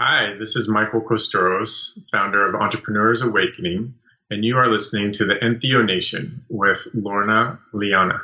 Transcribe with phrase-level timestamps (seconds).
[0.00, 3.94] Hi, this is Michael Costuros, founder of Entrepreneurs Awakening,
[4.30, 8.20] and you are listening to the Entheo Nation with Lorna Liana.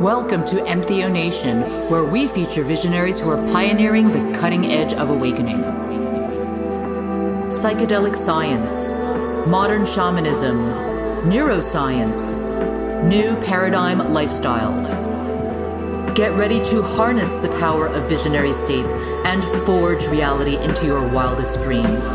[0.00, 1.60] Welcome to Entheo Nation,
[1.90, 5.58] where we feature visionaries who are pioneering the cutting edge of awakening.
[7.50, 8.92] Psychedelic science,
[9.50, 10.56] modern shamanism,
[11.28, 12.32] neuroscience,
[13.04, 14.88] new paradigm lifestyles.
[16.14, 21.62] Get ready to harness the power of visionary states and forge reality into your wildest
[21.62, 22.14] dreams.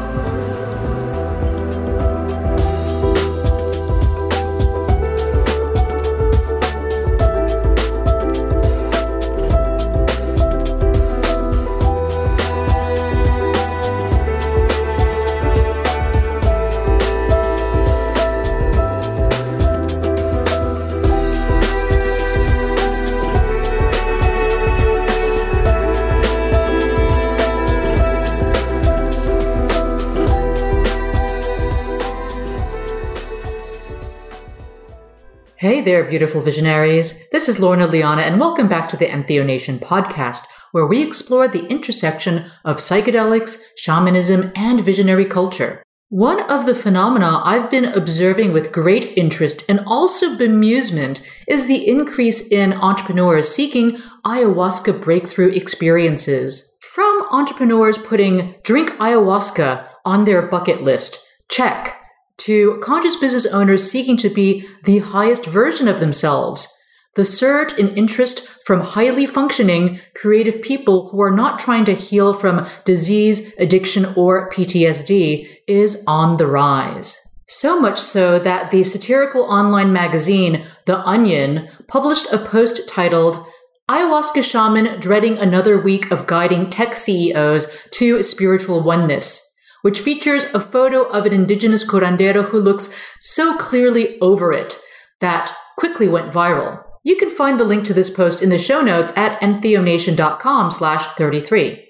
[35.65, 37.27] Hey there, beautiful visionaries.
[37.31, 41.47] This is Lorna Liana, and welcome back to the Entheo Nation podcast, where we explore
[41.47, 45.81] the intersection of psychedelics, shamanism, and visionary culture.
[46.09, 51.87] One of the phenomena I've been observing with great interest and also bemusement is the
[51.87, 56.77] increase in entrepreneurs seeking ayahuasca breakthrough experiences.
[56.93, 62.04] From entrepreneurs putting drink ayahuasca on their bucket list, check
[62.37, 66.71] to conscious business owners seeking to be the highest version of themselves.
[67.15, 72.33] The surge in interest from highly functioning, creative people who are not trying to heal
[72.33, 77.21] from disease, addiction, or PTSD is on the rise.
[77.47, 83.45] So much so that the satirical online magazine, The Onion, published a post titled,
[83.87, 89.54] Ayahuasca Shaman Dreading Another Week of Guiding Tech CEOs to Spiritual Oneness
[89.85, 94.79] which features a photo of an indigenous curandero who looks so clearly over it
[95.21, 96.81] that quickly went viral.
[97.03, 101.05] You can find the link to this post in the show notes at entheonation.com slash
[101.15, 101.87] 33.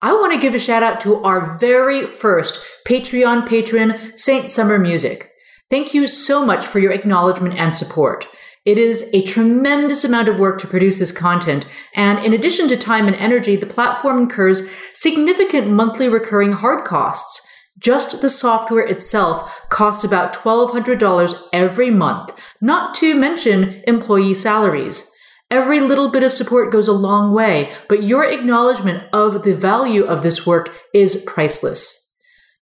[0.00, 4.78] I want to give a shout out to our very first Patreon patron, Saint Summer
[4.78, 5.28] Music.
[5.68, 8.26] Thank you so much for your acknowledgement and support.
[8.64, 12.76] It is a tremendous amount of work to produce this content, and in addition to
[12.76, 17.44] time and energy, the platform incurs significant monthly recurring hard costs.
[17.76, 25.10] Just the software itself costs about $1,200 every month, not to mention employee salaries.
[25.50, 30.04] Every little bit of support goes a long way, but your acknowledgement of the value
[30.04, 32.01] of this work is priceless.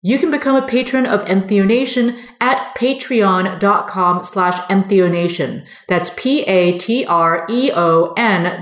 [0.02, 5.66] You can become a patron of Entheonation at patreon.com slash entheonation.
[5.88, 7.10] That's P-A-T-R-E-O-N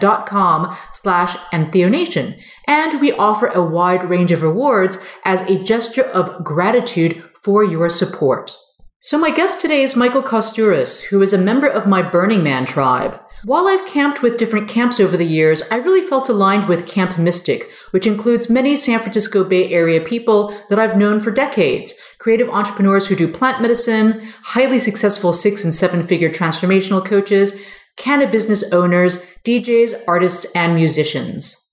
[0.01, 2.43] dot com slash entheonation.
[2.67, 7.89] And we offer a wide range of rewards as a gesture of gratitude for your
[7.89, 8.57] support.
[8.99, 12.67] So my guest today is Michael Costuros, who is a member of my Burning Man
[12.67, 13.21] tribe.
[13.45, 17.17] While I've camped with different camps over the years, I really felt aligned with Camp
[17.19, 22.51] Mystic, which includes many San Francisco Bay Area people that I've known for decades, creative
[22.51, 27.65] entrepreneurs who do plant medicine, highly successful six and seven figure transformational coaches,
[27.97, 31.65] cannabis business owners, DJs, artists, and musicians.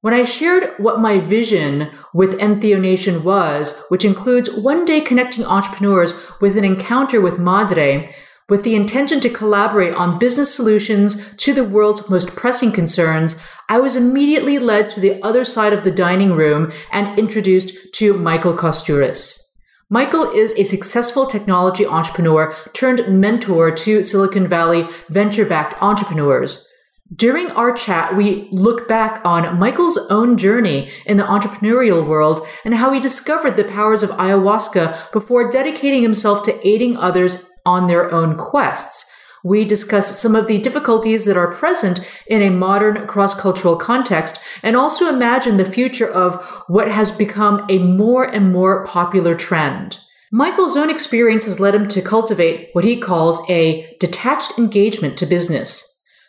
[0.00, 5.44] When I shared what my vision with Entheo Nation was, which includes one day connecting
[5.44, 8.14] entrepreneurs with an encounter with Madre,
[8.48, 13.78] with the intention to collaborate on business solutions to the world's most pressing concerns, I
[13.78, 18.54] was immediately led to the other side of the dining room and introduced to Michael
[18.54, 19.44] Costuros.
[19.90, 26.66] Michael is a successful technology entrepreneur turned mentor to Silicon Valley venture backed entrepreneurs.
[27.14, 32.74] During our chat, we look back on Michael's own journey in the entrepreneurial world and
[32.74, 38.10] how he discovered the powers of ayahuasca before dedicating himself to aiding others on their
[38.10, 39.12] own quests.
[39.44, 44.74] We discuss some of the difficulties that are present in a modern cross-cultural context and
[44.74, 50.00] also imagine the future of what has become a more and more popular trend.
[50.32, 55.26] Michael's own experience has led him to cultivate what he calls a detached engagement to
[55.26, 55.84] business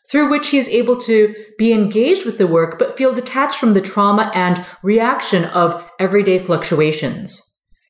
[0.10, 3.74] through which he is able to be engaged with the work but feel detached from
[3.74, 7.46] the trauma and reaction of everyday fluctuations.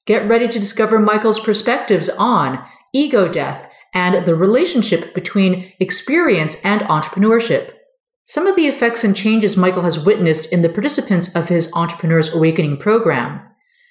[0.05, 6.81] Get ready to discover Michael's perspectives on ego death and the relationship between experience and
[6.81, 7.73] entrepreneurship.
[8.23, 12.33] Some of the effects and changes Michael has witnessed in the participants of his Entrepreneurs
[12.33, 13.41] Awakening program,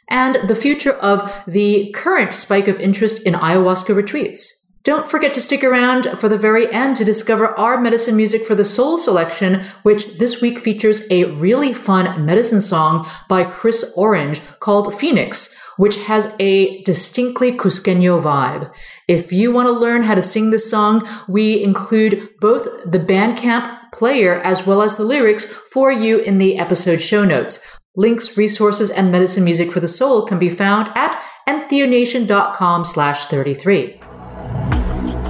[0.08, 4.54] and the future of the current spike of interest in ayahuasca retreats.
[4.84, 8.54] Don't forget to stick around for the very end to discover our medicine music for
[8.54, 14.40] the soul selection, which this week features a really fun medicine song by Chris Orange
[14.60, 18.70] called Phoenix which has a distinctly Cusqueño vibe.
[19.08, 23.90] If you want to learn how to sing this song, we include both the Bandcamp
[23.92, 27.78] player as well as the lyrics for you in the episode show notes.
[27.96, 34.00] Links, resources, and medicine music for the soul can be found at entheonation.com slash 33.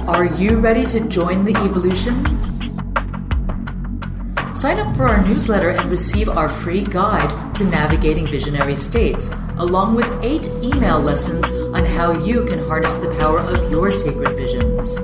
[0.07, 2.58] Are you ready to join the evolution?
[4.59, 9.95] Sign up for our newsletter and receive our free guide to navigating visionary states, along
[9.95, 14.97] with eight email lessons on how you can harness the power of your sacred visions.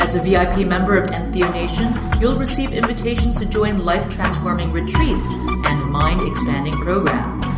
[0.00, 5.28] As a VIP member of Entheo Nation, you'll receive invitations to join life transforming retreats
[5.28, 7.52] and mind expanding programs.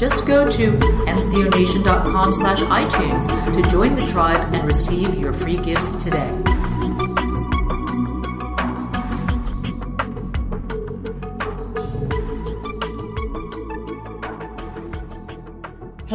[0.00, 0.70] Just go to
[1.08, 6.53] entheonation.com slash iTunes to join the tribe and receive your free gifts today.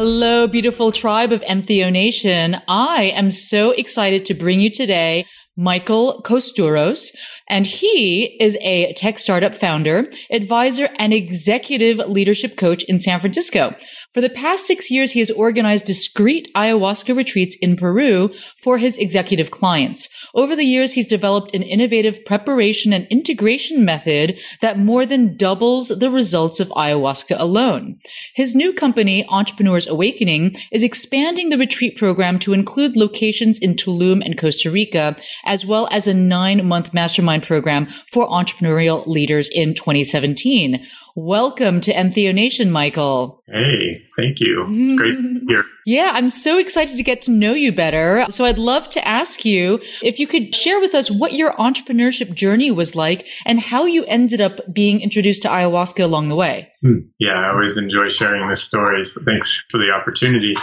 [0.02, 2.56] Hello, beautiful tribe of Entheo Nation.
[2.66, 5.26] I am so excited to bring you today
[5.56, 7.14] Michael Costuros,
[7.48, 13.74] and he is a tech startup founder, advisor, and executive leadership coach in San Francisco.
[14.14, 18.96] For the past six years, he has organized discreet ayahuasca retreats in Peru for his
[18.98, 20.08] executive clients.
[20.34, 25.88] Over the years, he's developed an innovative preparation and integration method that more than doubles
[25.88, 27.98] the results of ayahuasca alone.
[28.34, 34.24] His new company, Entrepreneurs Awakening, is expanding the retreat program to include locations in Tulum
[34.24, 39.74] and Costa Rica, as well as a nine month mastermind program for entrepreneurial leaders in
[39.74, 40.86] 2017.
[41.16, 43.42] Welcome to Entheo Nation, Michael.
[43.46, 44.64] Hey, thank you.
[44.68, 45.64] It's great to be here.
[45.86, 48.24] Yeah, I'm so excited to get to know you better.
[48.28, 52.32] So I'd love to ask you if you could share with us what your entrepreneurship
[52.32, 56.68] journey was like and how you ended up being introduced to ayahuasca along the way.
[56.82, 57.08] Hmm.
[57.18, 59.04] Yeah, I always enjoy sharing this story.
[59.04, 60.54] So thanks for the opportunity.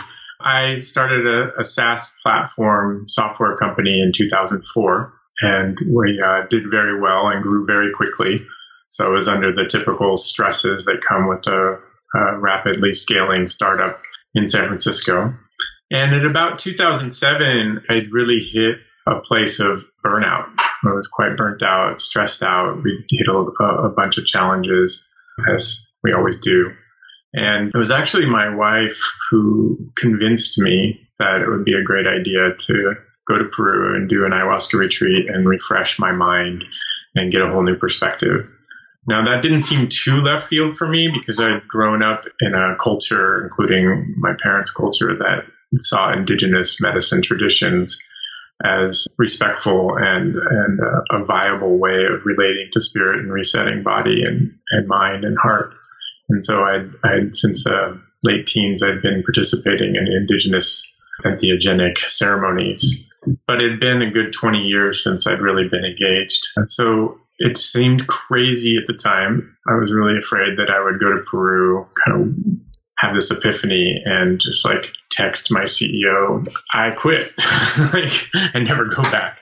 [0.47, 7.01] I started a, a SaaS platform software company in 2004 and we uh, did very
[7.01, 8.37] well and grew very quickly.
[8.87, 11.79] So it was under the typical stresses that come with a,
[12.15, 14.01] a rapidly scaling startup
[14.33, 15.33] in San Francisco.
[15.91, 20.47] And at about 2007, I'd really hit a place of burnout.
[20.57, 22.81] I was quite burnt out, stressed out.
[22.83, 25.05] We hit a, a bunch of challenges,
[25.53, 26.71] as we always do.
[27.33, 32.07] And it was actually my wife who convinced me that it would be a great
[32.07, 32.95] idea to
[33.27, 36.63] go to Peru and do an ayahuasca retreat and refresh my mind
[37.15, 38.47] and get a whole new perspective.
[39.07, 42.75] Now, that didn't seem too left field for me because I'd grown up in a
[42.81, 45.45] culture, including my parents' culture, that
[45.79, 48.01] saw indigenous medicine traditions
[48.63, 54.23] as respectful and and uh, a viable way of relating to spirit and resetting body
[54.23, 55.73] and, and mind and heart.
[56.29, 60.93] And so I'd, I'd since uh, late teens, I'd been participating in indigenous
[61.25, 63.09] entheogenic ceremonies,
[63.47, 66.47] but it had been a good 20 years since I'd really been engaged.
[66.55, 69.57] And so it seemed crazy at the time.
[69.67, 72.35] I was really afraid that I would go to Peru, kind of
[72.99, 77.25] have this epiphany and just like text my CEO, I quit,
[77.93, 79.39] like, and never go back.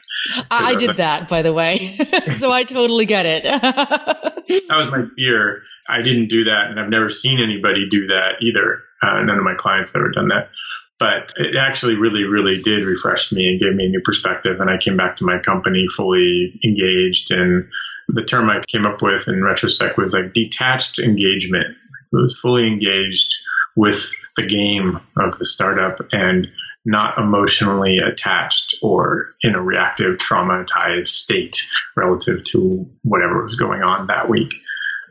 [0.50, 1.98] I, did like, that, by the way.
[2.32, 3.44] so I totally get it.
[3.44, 5.62] that was my fear.
[5.88, 8.82] I didn't do that, and I've never seen anybody do that either.
[9.02, 10.50] Uh, none of my clients ever done that.
[10.98, 14.62] But it actually really, really did refresh me and gave me a new perspective.
[14.62, 17.32] And I came back to my company fully engaged.
[17.32, 17.68] And
[18.08, 21.68] the term I came up with in retrospect was like detached engagement.
[22.14, 23.34] It was fully engaged
[23.76, 26.48] with the game of the startup and
[26.86, 31.66] not emotionally attached or in a reactive, traumatized state
[31.96, 34.54] relative to whatever was going on that week,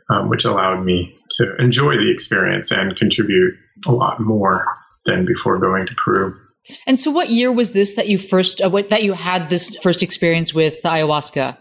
[0.09, 3.55] um, which allowed me to enjoy the experience and contribute
[3.87, 4.65] a lot more
[5.05, 6.39] than before going to Peru.
[6.87, 9.75] And so, what year was this that you first uh, what, that you had this
[9.77, 11.57] first experience with ayahuasca?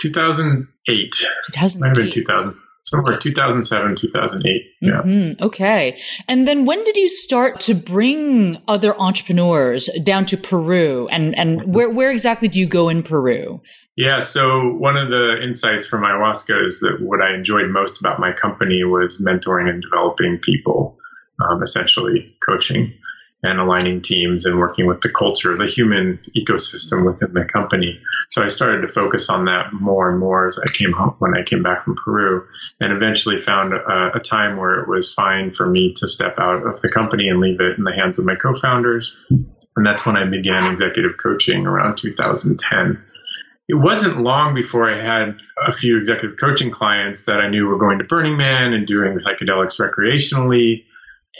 [0.00, 1.14] 2008.
[1.52, 1.80] 2008.
[1.80, 2.52] Might have been 2000.
[2.84, 4.62] Somewhere 2007, 2008.
[4.80, 4.90] Yeah.
[4.90, 5.44] Mm-hmm.
[5.44, 6.00] Okay.
[6.26, 11.06] And then when did you start to bring other entrepreneurs down to Peru?
[11.08, 13.60] And, and where, where exactly do you go in Peru?
[13.96, 14.18] Yeah.
[14.18, 18.32] So one of the insights from ayahuasca is that what I enjoyed most about my
[18.32, 20.98] company was mentoring and developing people
[21.40, 22.94] um, essentially coaching.
[23.42, 28.00] And aligning teams and working with the culture, the human ecosystem within the company.
[28.30, 31.36] So I started to focus on that more and more as I came home when
[31.36, 32.46] I came back from Peru
[32.80, 36.66] and eventually found a, a time where it was fine for me to step out
[36.66, 39.16] of the company and leave it in the hands of my co-founders.
[39.30, 43.02] And that's when I began executive coaching around 2010
[43.68, 47.78] it wasn't long before I had a few executive coaching clients that I knew were
[47.78, 50.84] going to Burning Man and doing psychedelics recreationally.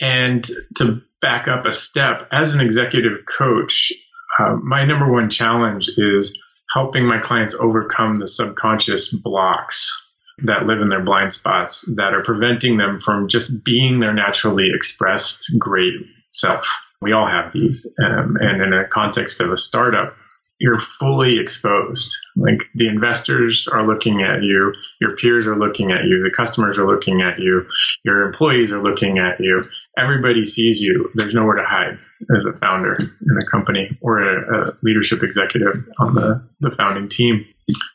[0.01, 0.43] And
[0.77, 3.93] to back up a step, as an executive coach,
[4.39, 6.43] uh, my number one challenge is
[6.75, 9.99] helping my clients overcome the subconscious blocks
[10.45, 14.71] that live in their blind spots that are preventing them from just being their naturally
[14.75, 15.95] expressed great
[16.33, 16.67] self.
[17.01, 17.95] We all have these.
[18.03, 20.17] Um, and in a context of a startup,
[20.63, 22.17] you're fully exposed.
[22.37, 26.79] Like the investors are looking at you, your peers are looking at you, the customers
[26.79, 27.67] are looking at you,
[28.05, 29.65] your employees are looking at you.
[29.99, 31.11] Everybody sees you.
[31.15, 31.99] There's nowhere to hide
[32.37, 37.09] as a founder in a company or a, a leadership executive on the, the founding
[37.09, 37.45] team.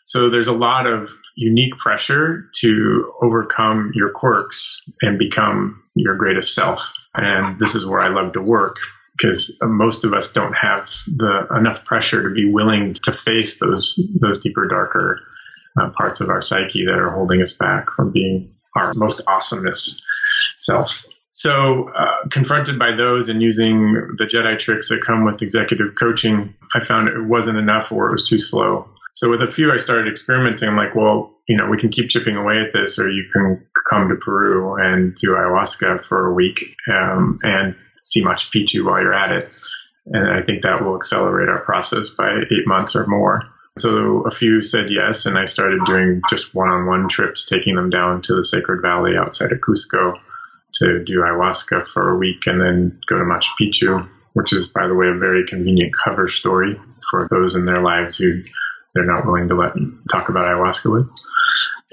[0.04, 6.54] So there's a lot of unique pressure to overcome your quirks and become your greatest
[6.54, 6.92] self.
[7.16, 8.76] And this is where I love to work
[9.18, 14.00] because most of us don't have the enough pressure to be willing to face those
[14.20, 15.20] those deeper, darker
[15.80, 20.06] uh, parts of our psyche that are holding us back from being our most awesomeness
[20.58, 21.06] self.
[21.32, 26.56] So, uh, confronted by those and using the Jedi tricks that come with executive coaching,
[26.74, 28.90] I found it wasn't enough or it was too slow.
[29.14, 30.68] So, with a few, I started experimenting.
[30.68, 33.68] I'm like, well, you know, we can keep chipping away at this, or you can
[33.90, 36.60] come to Peru and do ayahuasca for a week
[36.92, 37.76] um, and
[38.08, 39.54] see Machu Picchu while you're at it.
[40.06, 43.44] And I think that will accelerate our process by eight months or more.
[43.78, 47.76] So a few said yes, and I started doing just one on one trips, taking
[47.76, 50.18] them down to the Sacred Valley outside of Cusco
[50.76, 54.88] to do ayahuasca for a week and then go to Machu Picchu, which is, by
[54.88, 56.72] the way, a very convenient cover story
[57.10, 58.42] for those in their lives who
[58.94, 59.74] they're not willing to let
[60.12, 61.10] talk about ayahuasca with.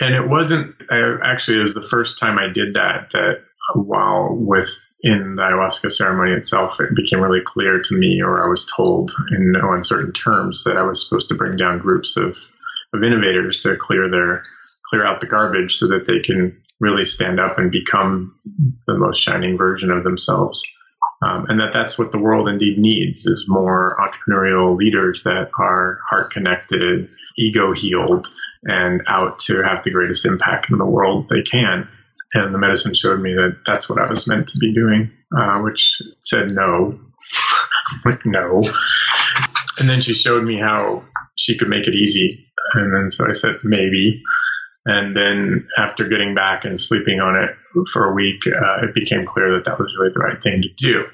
[0.01, 3.43] And it wasn't, I, actually, it was the first time I did that that
[3.73, 8.71] while within the ayahuasca ceremony itself, it became really clear to me, or I was
[8.77, 12.37] told in no uncertain terms, that I was supposed to bring down groups of,
[12.93, 14.45] of innovators to clear their
[14.91, 18.39] clear out the garbage so that they can really stand up and become
[18.87, 20.63] the most shining version of themselves.
[21.23, 26.01] Um, and that that's what the world indeed needs is more entrepreneurial leaders that are
[26.09, 28.27] heart connected, ego healed,
[28.65, 31.89] and out to have the greatest impact in the world they can
[32.35, 35.61] and the medicine showed me that that's what I was meant to be doing, uh,
[35.61, 36.99] which said no,
[38.05, 38.69] like no.
[39.79, 41.05] And then she showed me how
[41.37, 44.23] she could make it easy, and then so I said maybe.
[44.87, 49.25] And then after getting back and sleeping on it for a week, uh, it became
[49.25, 51.07] clear that that was really the right thing to do.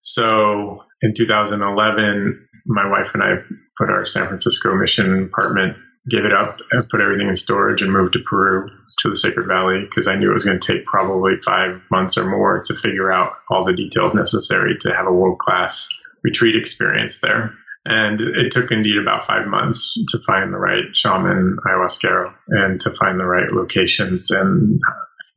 [0.00, 3.34] So in 2011, my wife and I
[3.76, 5.76] put our San Francisco mission apartment,
[6.08, 9.46] gave it up, and put everything in storage, and moved to Peru to the Sacred
[9.46, 12.74] Valley because I knew it was going to take probably five months or more to
[12.74, 15.88] figure out all the details necessary to have a world class
[16.22, 17.54] retreat experience there.
[17.84, 22.90] And it took indeed about five months to find the right shaman ayahuasquero and to
[22.94, 24.80] find the right locations and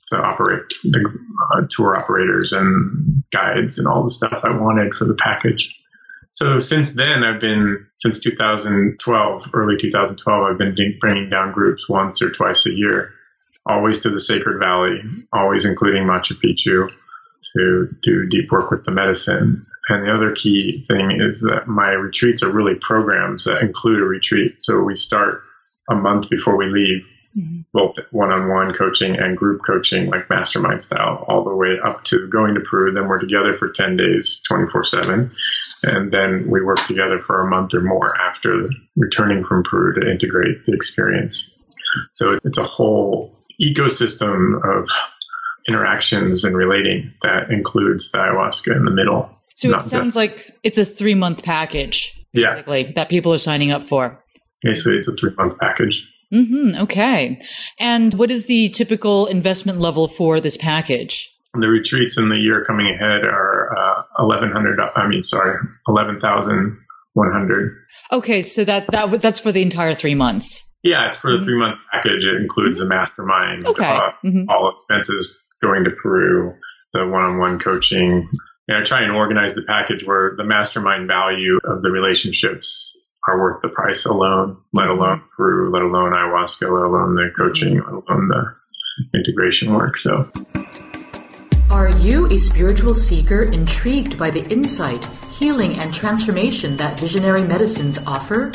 [0.07, 1.19] to operate the
[1.53, 5.75] uh, tour operators and guides and all the stuff I wanted for the package.
[6.31, 12.23] So since then, I've been, since 2012, early 2012, I've been bringing down groups once
[12.23, 13.13] or twice a year
[13.69, 16.89] always to the Sacred Valley, always including Machu Picchu
[17.55, 19.65] to do deep work with the medicine.
[19.87, 24.05] And the other key thing is that my retreats are really programs that include a
[24.05, 24.61] retreat.
[24.61, 25.43] So we start
[25.89, 27.61] a month before we leave, mm-hmm.
[27.73, 32.03] both one on one coaching and group coaching, like mastermind style, all the way up
[32.05, 32.91] to going to Peru.
[32.91, 35.31] Then we're together for 10 days, 24 7.
[35.83, 40.11] And then we work together for a month or more after returning from Peru to
[40.11, 41.55] integrate the experience.
[42.11, 44.89] So it's a whole ecosystem of
[45.67, 49.29] interactions and relating that includes the ayahuasca in the middle.
[49.55, 52.91] So it sounds just, like it's a three month package, basically, yeah.
[52.95, 54.23] that people are signing up for.
[54.63, 56.09] Basically, it's a three month package.
[56.33, 57.41] Mm-hmm, okay.
[57.79, 61.29] And what is the typical investment level for this package?
[61.55, 67.69] The retreats in the year coming ahead are uh, 1100 I mean sorry, 11,100.
[68.11, 70.68] Okay, so that that that's for the entire 3 months.
[70.83, 71.45] Yeah, it's for the mm-hmm.
[71.45, 72.25] three month package.
[72.25, 72.89] It includes mm-hmm.
[72.89, 73.85] the mastermind, okay.
[73.85, 74.49] uh, mm-hmm.
[74.49, 76.55] all expenses going to Peru,
[76.93, 78.29] the one on one coaching.
[78.67, 82.95] And I try and organize the package where the mastermind value of the relationships
[83.27, 84.99] are worth the price alone, let mm-hmm.
[84.99, 87.95] alone Peru, let alone ayahuasca, let alone the coaching, mm-hmm.
[87.95, 89.97] let alone the integration work.
[89.97, 90.31] So.
[91.69, 95.05] Are you a spiritual seeker intrigued by the insight,
[95.37, 98.51] healing, and transformation that visionary medicines offer?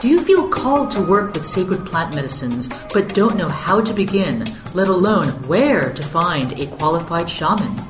[0.00, 3.92] Do you feel called to work with sacred plant medicines but don't know how to
[3.92, 7.82] begin, let alone where to find a qualified shaman?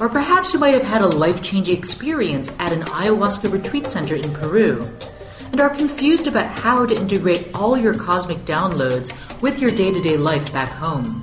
[0.00, 4.14] Or perhaps you might have had a life changing experience at an ayahuasca retreat center
[4.14, 4.88] in Peru
[5.52, 10.00] and are confused about how to integrate all your cosmic downloads with your day to
[10.00, 11.22] day life back home.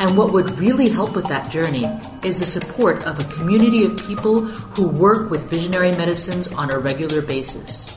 [0.00, 1.86] And what would really help with that journey
[2.22, 6.78] is the support of a community of people who work with visionary medicines on a
[6.78, 7.94] regular basis.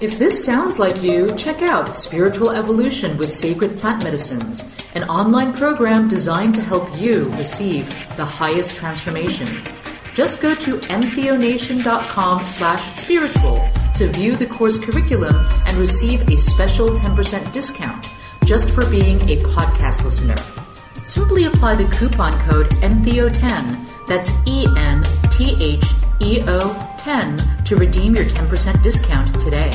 [0.00, 5.52] If this sounds like you, check out Spiritual Evolution with Sacred Plant Medicines, an online
[5.52, 9.46] program designed to help you receive the highest transformation.
[10.14, 15.34] Just go to entheonation.com slash spiritual to view the course curriculum
[15.66, 18.06] and receive a special 10% discount
[18.44, 20.36] just for being a podcast listener.
[21.04, 25.84] Simply apply the coupon code ENTHEO10, that's E N T H
[26.20, 29.70] E O 10, to redeem your 10% discount today.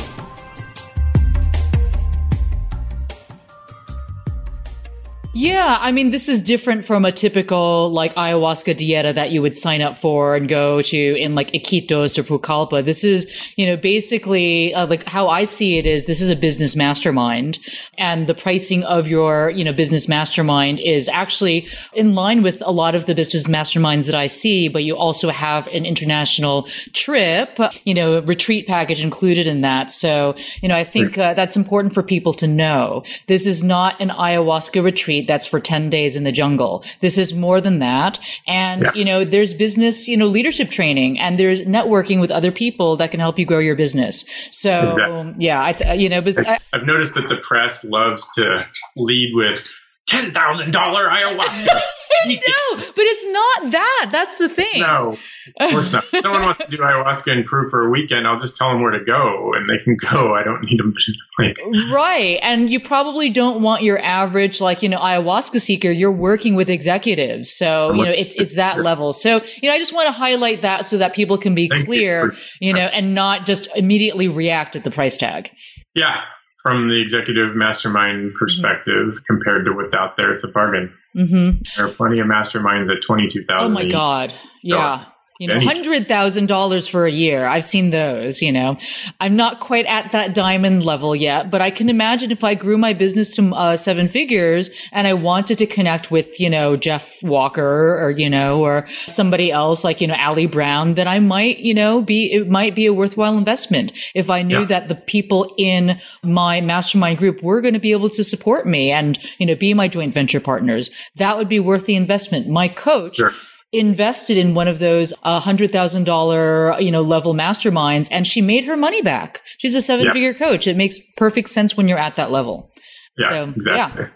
[5.32, 9.56] Yeah, I mean, this is different from a typical like ayahuasca dieta that you would
[9.56, 12.84] sign up for and go to in like Iquitos or Pucallpa.
[12.84, 16.36] This is, you know, basically uh, like how I see it is this is a
[16.36, 17.60] business mastermind
[17.96, 22.72] and the pricing of your, you know, business mastermind is actually in line with a
[22.72, 27.56] lot of the business masterminds that I see, but you also have an international trip,
[27.84, 29.92] you know, retreat package included in that.
[29.92, 33.04] So, you know, I think uh, that's important for people to know.
[33.28, 36.84] This is not an ayahuasca retreat that's for 10 days in the jungle.
[37.00, 38.18] This is more than that.
[38.46, 38.92] And, yeah.
[38.94, 43.10] you know, there's business, you know, leadership training and there's networking with other people that
[43.10, 44.24] can help you grow your business.
[44.50, 45.44] So, exactly.
[45.44, 48.64] yeah, I, th- you know, I, I've noticed that the press loves to
[48.96, 49.79] lead with
[50.10, 51.66] $10,000 ayahuasca.
[52.26, 54.08] no, but it's not that.
[54.10, 54.80] That's the thing.
[54.80, 55.16] No,
[55.60, 56.04] of course not.
[56.12, 58.82] If someone wants to do ayahuasca in Peru for a weekend, I'll just tell them
[58.82, 60.34] where to go and they can go.
[60.34, 61.56] I don't need them to like.
[61.92, 62.40] Right.
[62.42, 65.90] And you probably don't want your average, like, you know, ayahuasca seeker.
[65.92, 67.56] You're working with executives.
[67.56, 69.12] So, you know, it's, it's that level.
[69.12, 71.86] So, you know, I just want to highlight that so that people can be Thank
[71.86, 75.50] clear, you, you know, and not just immediately react at the price tag.
[75.94, 76.20] Yeah
[76.62, 79.24] from the executive mastermind perspective mm-hmm.
[79.26, 80.92] compared to what's out there, it's a bargain.
[81.16, 81.62] Mm-hmm.
[81.76, 83.70] There are plenty of masterminds at twenty two thousand.
[83.70, 84.34] Oh my god!
[84.62, 85.06] Yeah,
[85.40, 87.46] you know, hundred thousand dollars for a year.
[87.46, 88.42] I've seen those.
[88.42, 88.76] You know,
[89.20, 92.76] I'm not quite at that diamond level yet, but I can imagine if I grew
[92.76, 97.22] my business to uh, seven figures and I wanted to connect with, you know, Jeff
[97.22, 101.60] Walker or you know, or somebody else like you know Ali Brown, then I might,
[101.60, 104.66] you know, be it might be a worthwhile investment if I knew yeah.
[104.66, 108.92] that the people in my mastermind group were going to be able to support me
[108.92, 110.90] and you know be my joint venture partners.
[111.16, 112.46] That would be worth the investment.
[112.46, 113.16] My coach.
[113.16, 113.32] Sure
[113.72, 118.40] invested in one of those uh, hundred thousand dollar, you know, level masterminds and she
[118.40, 119.40] made her money back.
[119.58, 120.38] She's a seven figure yeah.
[120.38, 120.66] coach.
[120.66, 122.70] It makes perfect sense when you're at that level.
[123.18, 124.04] Yeah, so, exactly.
[124.04, 124.10] Yeah.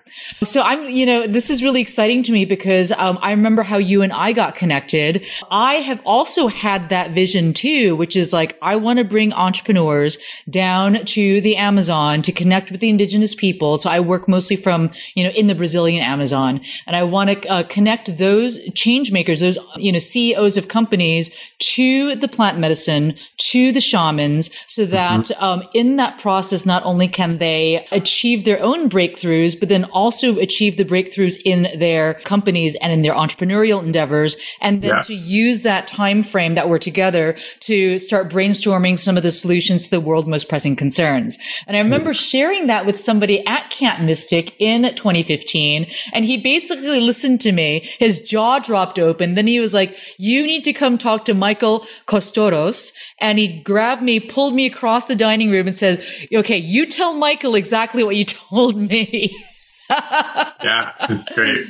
[0.45, 3.77] So I'm, you know, this is really exciting to me because um, I remember how
[3.77, 5.27] you and I got connected.
[5.51, 10.17] I have also had that vision too, which is like, I want to bring entrepreneurs
[10.49, 13.77] down to the Amazon to connect with the indigenous people.
[13.77, 17.49] So I work mostly from, you know, in the Brazilian Amazon and I want to
[17.49, 23.17] uh, connect those change makers, those, you know, CEOs of companies to the plant medicine,
[23.39, 25.45] to the shamans so that mm-hmm.
[25.45, 30.39] um, in that process, not only can they achieve their own breakthroughs, but then also
[30.39, 34.37] achieve the breakthroughs in their companies and in their entrepreneurial endeavors.
[34.61, 35.03] And then yeah.
[35.03, 39.85] to use that time frame that we're together to start brainstorming some of the solutions
[39.85, 41.39] to the world's most pressing concerns.
[41.67, 42.31] And I remember mm.
[42.31, 45.87] sharing that with somebody at Camp Mystic in 2015.
[46.13, 47.81] And he basically listened to me.
[47.99, 49.35] His jaw dropped open.
[49.35, 52.93] Then he was like, you need to come talk to Michael Costuros.
[53.19, 55.99] And he grabbed me, pulled me across the dining room and says,
[56.33, 59.37] okay, you tell Michael exactly what you told me.
[59.91, 61.67] yeah, it's great.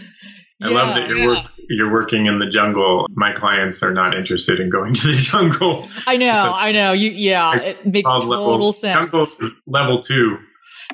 [0.62, 1.26] I yeah, love that you're yeah.
[1.26, 3.06] work, you're working in the jungle.
[3.10, 5.88] My clients are not interested in going to the jungle.
[6.06, 6.92] I know, a, I know.
[6.92, 8.94] You, yeah, it makes total level, sense.
[8.94, 9.26] Jungle
[9.66, 10.38] level two.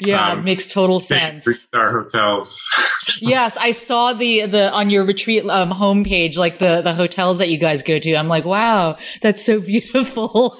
[0.01, 1.45] Yeah, um, it makes total sense.
[1.45, 2.71] Three star hotels.
[3.21, 7.51] yes, I saw the the on your retreat um, homepage, like the the hotels that
[7.51, 8.17] you guys go to.
[8.17, 10.57] I'm like, wow, that's so beautiful.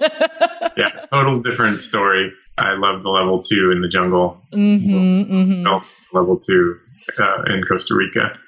[0.77, 2.33] yeah, total different story.
[2.61, 4.41] I love the level two in the jungle.
[4.53, 6.17] Mm-hmm, mm-hmm.
[6.17, 6.79] Level two
[7.19, 8.39] uh, in Costa Rica.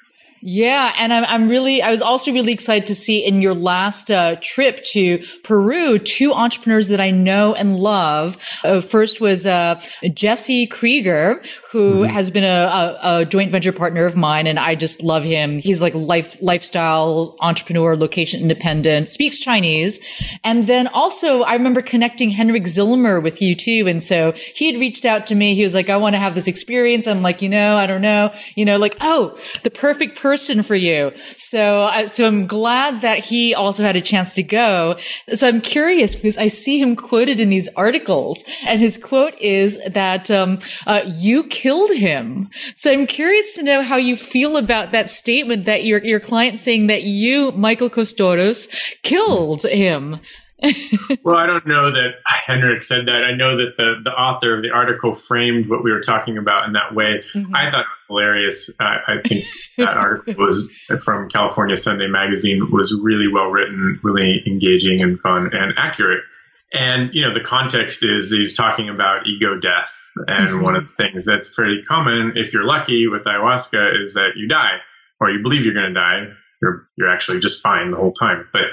[0.45, 4.11] Yeah, and I'm, I'm really, I was also really excited to see in your last
[4.11, 8.35] uh, trip to Peru, two entrepreneurs that I know and love.
[8.61, 9.81] Uh, first was uh,
[10.13, 12.13] Jesse Krieger, who mm-hmm.
[12.13, 15.59] has been a, a, a, joint venture partner of mine, and I just love him.
[15.59, 20.01] He's like life lifestyle entrepreneur, location independent, speaks Chinese,
[20.43, 24.77] and then also I remember connecting Henrik Zillmer with you too, and so he had
[24.77, 25.55] reached out to me.
[25.55, 28.01] He was like, "I want to have this experience." I'm like, you know, I don't
[28.01, 30.32] know, you know, like, oh, the perfect person
[30.63, 31.11] for you.
[31.37, 34.97] So, so I'm glad that he also had a chance to go.
[35.33, 39.83] So I'm curious because I see him quoted in these articles, and his quote is
[39.85, 42.49] that um, uh, you killed him.
[42.75, 46.59] So I'm curious to know how you feel about that statement that your, your client
[46.59, 50.19] saying that you, Michael Costuros, killed him.
[51.23, 53.23] well, I don't know that Henrik said that.
[53.23, 56.67] I know that the, the author of the article framed what we were talking about
[56.67, 57.23] in that way.
[57.33, 57.55] Mm-hmm.
[57.55, 58.71] I thought it was hilarious.
[58.79, 59.45] I, I think
[59.77, 60.71] that article was
[61.03, 66.23] from California Sunday Magazine was really well written, really engaging and fun and accurate.
[66.71, 70.11] And, you know, the context is that he's talking about ego death.
[70.15, 70.61] And mm-hmm.
[70.61, 74.47] one of the things that's pretty common, if you're lucky with ayahuasca, is that you
[74.47, 74.77] die
[75.19, 76.33] or you believe you're going to die.
[76.61, 78.47] You're, you're actually just fine the whole time.
[78.51, 78.69] But,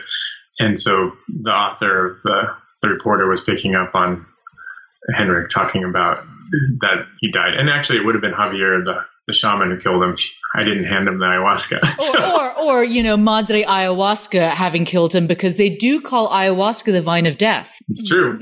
[0.61, 4.27] and so the author of the, the reporter was picking up on
[5.15, 6.25] Henrik talking about
[6.81, 7.55] that he died.
[7.55, 10.17] And actually, it would have been Javier, the the shaman who killed him.
[10.55, 12.01] I didn't hand him the ayahuasca.
[12.01, 12.21] So.
[12.31, 16.93] Or, or, or, you know, Madre Ayahuasca having killed him because they do call ayahuasca
[16.93, 17.73] the vine of death.
[17.89, 18.33] It's true.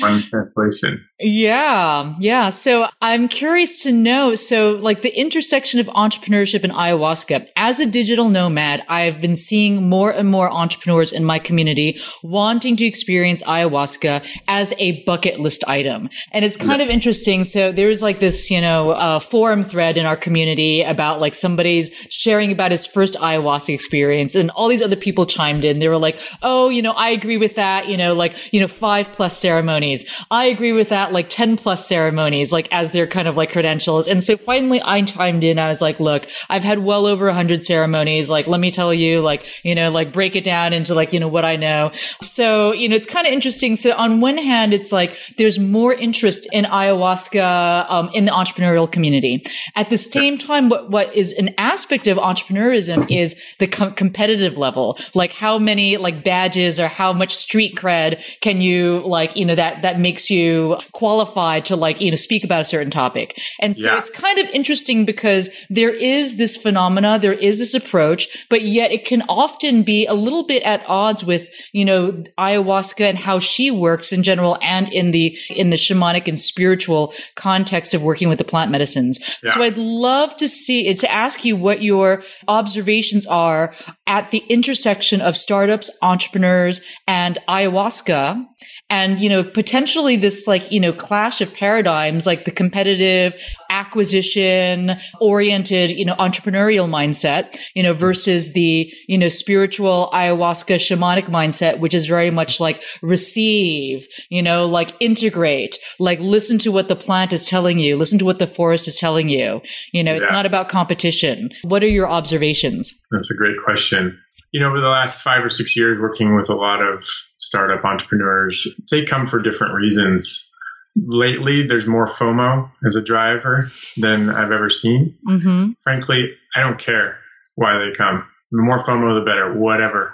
[0.00, 1.06] One translation.
[1.18, 2.14] Yeah.
[2.18, 2.50] Yeah.
[2.50, 4.34] So I'm curious to know.
[4.34, 9.88] So like the intersection of entrepreneurship and ayahuasca as a digital nomad, I've been seeing
[9.88, 15.64] more and more entrepreneurs in my community wanting to experience ayahuasca as a bucket list
[15.66, 16.10] item.
[16.32, 16.84] And it's kind yeah.
[16.84, 17.44] of interesting.
[17.44, 21.90] So there's like this, you know, uh, forum thread in our community about like somebody's
[22.10, 25.78] sharing about his first ayahuasca experience and all these other people chimed in.
[25.78, 27.88] They were like, Oh, you know, I agree with that.
[27.88, 30.04] You know, like, you know, five plus ceremonies.
[30.30, 34.06] I agree with that like 10 plus ceremonies, like as their kind of like credentials.
[34.06, 35.58] And so finally I chimed in.
[35.58, 38.28] I was like, look, I've had well over a hundred ceremonies.
[38.30, 41.20] Like, let me tell you, like, you know, like break it down into like, you
[41.20, 41.92] know, what I know.
[42.20, 43.76] So, you know, it's kind of interesting.
[43.76, 48.90] So on one hand, it's like there's more interest in ayahuasca, um, in the entrepreneurial
[48.90, 49.44] community.
[49.74, 54.56] At the same time, what, what is an aspect of entrepreneurism is the com- competitive
[54.56, 54.98] level.
[55.14, 59.54] Like how many like badges or how much street cred can you like, you know,
[59.54, 63.38] that, that makes you qualified to like, you know, speak about a certain topic.
[63.60, 63.98] And so yeah.
[63.98, 68.92] it's kind of interesting because there is this phenomena, there is this approach, but yet
[68.92, 73.38] it can often be a little bit at odds with, you know, ayahuasca and how
[73.38, 78.30] she works in general and in the, in the shamanic and spiritual context of working
[78.30, 79.20] with the plant medicines.
[79.42, 79.52] Yeah.
[79.52, 83.74] So I'd love to see, eh, to ask you what your observations are
[84.06, 88.46] at the intersection of startups, entrepreneurs, and ayahuasca
[88.88, 93.34] and you know potentially this like you know clash of paradigms like the competitive
[93.70, 101.26] acquisition oriented you know entrepreneurial mindset you know versus the you know spiritual ayahuasca shamanic
[101.26, 106.88] mindset which is very much like receive you know like integrate like listen to what
[106.88, 109.60] the plant is telling you listen to what the forest is telling you.
[109.92, 110.32] You know it's yeah.
[110.32, 111.50] not about competition.
[111.62, 112.94] What are your observations?
[113.10, 114.20] That's a great question
[114.56, 117.84] you know, over the last five or six years, working with a lot of startup
[117.84, 120.50] entrepreneurs, they come for different reasons.
[120.96, 125.18] Lately, there's more FOMO as a driver than I've ever seen.
[125.28, 125.72] Mm-hmm.
[125.84, 127.18] Frankly, I don't care
[127.56, 128.26] why they come.
[128.50, 130.10] The more FOMO, the better, whatever.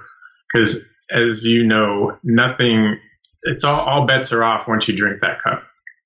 [0.52, 2.96] Because as you know, nothing,
[3.44, 5.62] it's all, all bets are off once you drink that cup.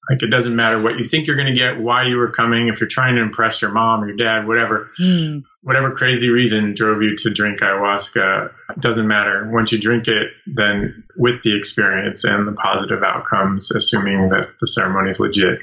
[0.09, 2.69] Like it doesn't matter what you think you're going to get, why you were coming,
[2.69, 5.43] if you're trying to impress your mom or your dad, whatever, mm.
[5.63, 9.51] whatever crazy reason drove you to drink ayahuasca, doesn't matter.
[9.51, 14.67] Once you drink it, then with the experience and the positive outcomes, assuming that the
[14.69, 15.59] ceremony is legit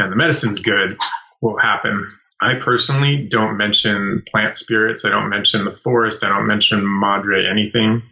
[0.00, 0.90] and the medicine's good,
[1.40, 2.08] will happen.
[2.40, 5.04] I personally don't mention plant spirits.
[5.04, 6.24] I don't mention the forest.
[6.24, 8.02] I don't mention madre anything.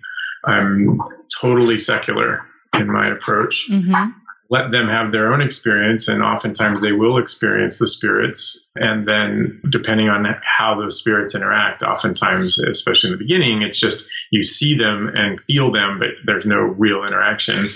[0.44, 1.00] I'm
[1.40, 3.68] totally secular in my approach.
[3.68, 4.18] Mm-hmm
[4.52, 8.70] let them have their own experience and oftentimes they will experience the spirits.
[8.76, 14.10] And then depending on how those spirits interact oftentimes especially in the beginning it's just
[14.30, 17.66] you see them and feel them but there's no real interaction.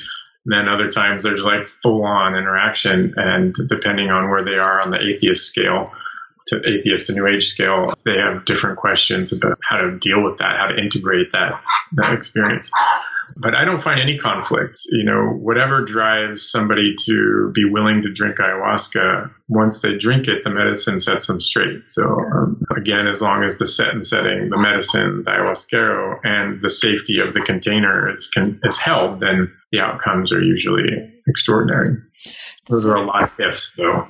[0.44, 4.90] Then other times there's like full on interaction and depending on where they are on
[4.90, 5.92] the atheist scale
[6.48, 10.38] to atheist to new age scale they have different questions about how to deal with
[10.38, 11.60] that how to integrate that
[11.94, 12.70] that experience
[13.36, 14.86] but I don't find any conflicts.
[14.90, 20.42] You know, whatever drives somebody to be willing to drink ayahuasca, once they drink it,
[20.42, 21.86] the medicine sets them straight.
[21.86, 26.62] So um, again, as long as the set and setting, the medicine, the ayahuasquero, and
[26.62, 31.96] the safety of the container is, can, is held, then the outcomes are usually extraordinary.
[32.68, 34.08] Those are a lot of ifs, though.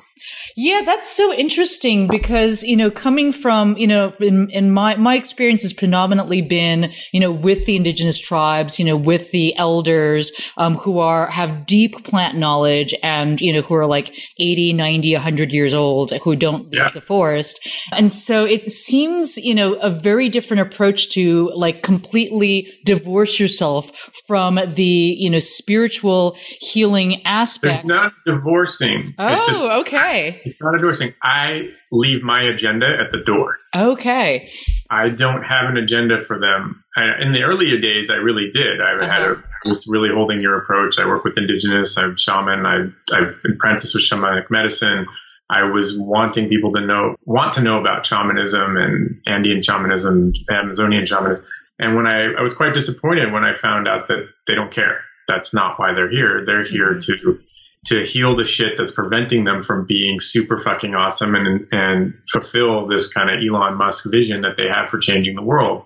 [0.57, 5.15] Yeah, that's so interesting because, you know, coming from, you know, in, in my, my
[5.15, 10.33] experience has predominantly been, you know, with the indigenous tribes, you know, with the elders,
[10.57, 15.13] um, who are, have deep plant knowledge and, you know, who are like 80, 90,
[15.15, 17.61] 100 years old, who don't leave the forest.
[17.93, 23.93] And so it seems, you know, a very different approach to like completely divorce yourself
[24.27, 27.81] from the, you know, spiritual healing aspect.
[27.81, 29.15] It's not divorcing.
[29.19, 30.16] Oh, just, okay.
[30.45, 31.15] It's not endorsing.
[31.23, 33.57] I leave my agenda at the door.
[33.75, 34.49] Okay.
[34.91, 36.85] I don't have an agenda for them.
[36.97, 38.81] I, in the earlier days, I really did.
[38.81, 39.07] I uh-huh.
[39.07, 40.99] had a, I was really holding your approach.
[40.99, 41.99] I work with indigenous.
[41.99, 42.65] I'm shaman.
[42.65, 45.07] I, I've apprenticed with shamanic medicine.
[45.49, 51.07] I was wanting people to know, want to know about shamanism and Andean shamanism, Amazonian
[51.07, 51.45] shamanism.
[51.79, 55.01] And when I, I was quite disappointed when I found out that they don't care.
[55.29, 56.45] That's not why they're here.
[56.45, 57.27] They're here mm-hmm.
[57.27, 57.39] to
[57.87, 62.87] to heal the shit that's preventing them from being super fucking awesome and and fulfill
[62.87, 65.85] this kind of Elon Musk vision that they have for changing the world.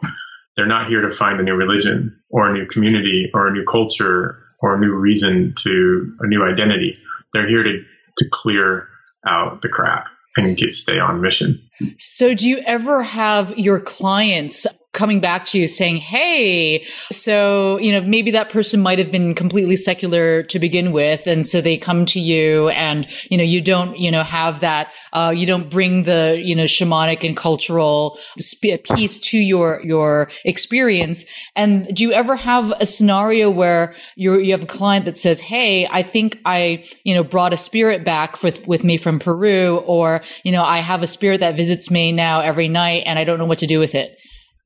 [0.56, 3.64] They're not here to find a new religion or a new community or a new
[3.64, 6.94] culture or a new reason to a new identity.
[7.32, 7.84] They're here to
[8.18, 8.86] to clear
[9.26, 11.60] out the crap and get stay on mission.
[11.98, 14.66] So do you ever have your clients
[15.00, 19.34] coming back to you saying, Hey, so, you know, maybe that person might have been
[19.34, 21.26] completely secular to begin with.
[21.26, 24.92] And so they come to you and, you know, you don't, you know, have that,
[25.14, 28.18] uh, you don't bring the, you know, shamanic and cultural
[28.84, 31.24] piece to your, your experience.
[31.56, 35.40] And do you ever have a scenario where you you have a client that says,
[35.40, 39.78] Hey, I think I, you know, brought a spirit back with, with me from Peru,
[39.78, 43.24] or, you know, I have a spirit that visits me now every night and I
[43.24, 44.18] don't know what to do with it.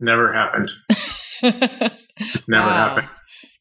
[0.05, 0.71] Never happened.
[1.43, 2.89] it's never wow.
[2.89, 3.09] happened.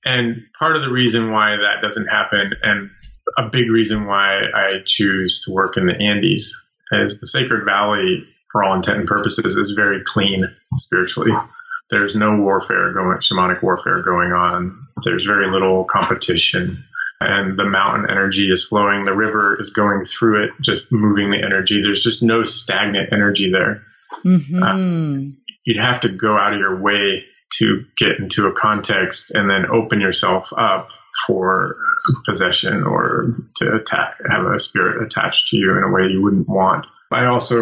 [0.05, 2.89] And part of the reason why that doesn't happen, and
[3.37, 6.53] a big reason why I choose to work in the Andes,
[6.91, 8.15] is the Sacred Valley,
[8.51, 10.43] for all intent and purposes, is very clean
[10.75, 11.31] spiritually.
[11.89, 14.87] There's no warfare going, shamanic warfare going on.
[15.05, 16.83] There's very little competition
[17.23, 19.05] and the mountain energy is flowing.
[19.05, 21.81] The river is going through it, just moving the energy.
[21.81, 23.83] There's just no stagnant energy there.
[24.25, 24.63] Mm-hmm.
[24.63, 27.23] Uh, you'd have to go out of your way
[27.59, 30.89] to get into a context and then open yourself up
[31.27, 31.77] for
[32.25, 36.49] possession or to attack, have a spirit attached to you in a way you wouldn't
[36.49, 36.85] want.
[37.11, 37.57] I also,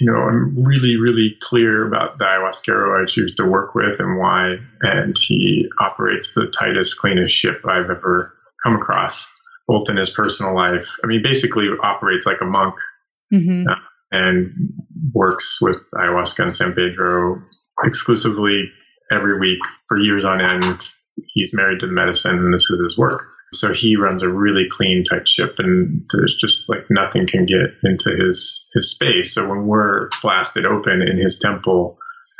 [0.00, 4.18] you know, I'm really, really clear about the ayahuasquero I choose to work with and
[4.18, 4.56] why.
[4.80, 8.32] And he operates the tightest, cleanest ship I've ever
[8.64, 9.30] come across,
[9.68, 10.96] both in his personal life.
[11.04, 12.74] I mean, basically operates like a monk.
[13.32, 13.68] Mm-hmm.
[13.68, 13.74] Uh,
[14.10, 14.72] and
[15.12, 17.42] works with ayahuasca and San Pedro
[17.82, 18.70] exclusively
[19.12, 20.88] every week for years on end.
[21.34, 23.22] He's married to medicine and this is his work.
[23.52, 27.58] So he runs a really clean, tight ship and there's just like nothing can get
[27.84, 29.34] into his, his space.
[29.34, 31.98] So when we're blasted open in his temple,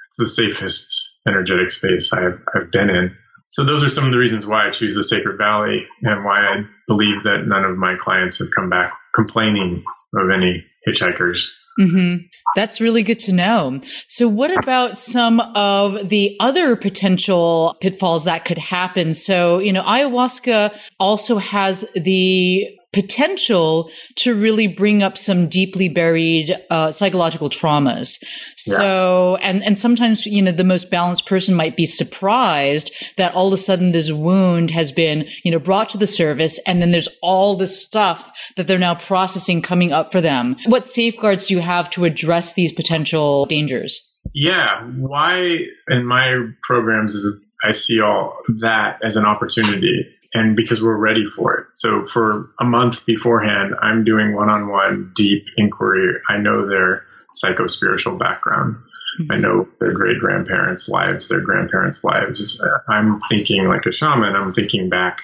[0.08, 3.16] it's the safest energetic space I've, I've been in.
[3.48, 6.40] So those are some of the reasons why I choose the Sacred Valley and why
[6.40, 9.84] I believe that none of my clients have come back complaining
[10.16, 12.26] of any hitchhikers Mm-hmm.
[12.54, 13.80] That's really good to know.
[14.08, 19.14] So what about some of the other potential pitfalls that could happen?
[19.14, 26.56] So, you know, ayahuasca also has the potential to really bring up some deeply buried
[26.70, 28.22] uh, psychological traumas.
[28.66, 28.76] Yeah.
[28.76, 33.48] So, and and sometimes you know the most balanced person might be surprised that all
[33.48, 36.92] of a sudden this wound has been you know brought to the surface, and then
[36.92, 40.56] there's all this stuff that they're now processing coming up for them.
[40.66, 44.12] What safeguards do you have to address these potential dangers?
[44.32, 50.82] Yeah, why in my programs is I see all that as an opportunity and because
[50.82, 51.66] we're ready for it.
[51.74, 56.20] So for a month beforehand, I'm doing one-on-one deep inquiry.
[56.28, 58.74] I know their psycho-spiritual background.
[59.20, 59.32] Mm-hmm.
[59.32, 62.60] I know their great grandparents' lives, their grandparents' lives.
[62.88, 64.34] I'm thinking like a shaman.
[64.34, 65.22] I'm thinking back,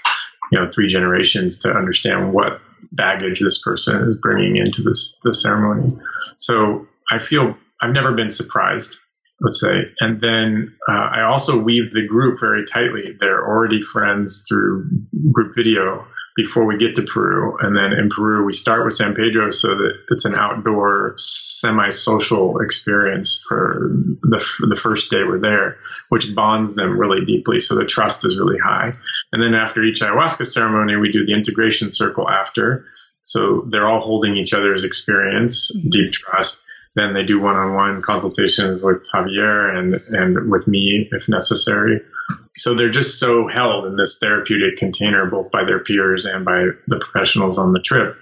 [0.52, 2.60] you know, three generations to understand what
[2.92, 5.88] baggage this person is bringing into this the ceremony.
[6.36, 9.02] So I feel I've never been surprised
[9.40, 9.84] let's say.
[10.00, 13.16] And then uh, I also weave the group very tightly.
[13.18, 14.88] They're already friends through
[15.32, 16.06] group video.
[16.36, 17.56] before we get to Peru.
[17.60, 21.90] And then in Peru, we start with San Pedro so that it's an outdoor, semi
[21.90, 23.90] social experience for
[24.22, 27.58] the, the first day we're there, which bonds them really deeply.
[27.58, 28.92] So the trust is really high.
[29.32, 32.84] And then after each ayahuasca ceremony, we do the integration circle after.
[33.22, 36.64] So they're all holding each other's experience, deep trust.
[36.96, 42.00] Then they do one-on-one consultations with Javier and and with me if necessary.
[42.56, 46.66] So they're just so held in this therapeutic container, both by their peers and by
[46.88, 48.16] the professionals on the trip.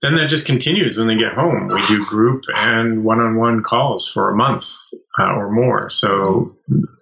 [0.00, 1.68] Then that just continues when they get home.
[1.68, 4.66] We do group and one-on-one calls for a month
[5.16, 5.90] uh, or more.
[5.90, 6.56] So,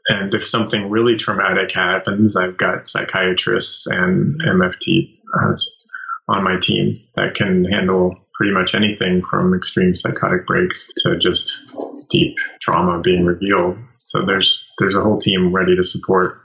[0.09, 5.57] and if something really traumatic happens, I've got psychiatrists and MFT uh,
[6.29, 11.71] on my team that can handle pretty much anything from extreme psychotic breaks to just
[12.09, 13.77] deep trauma being revealed.
[13.99, 16.39] So there's there's a whole team ready to support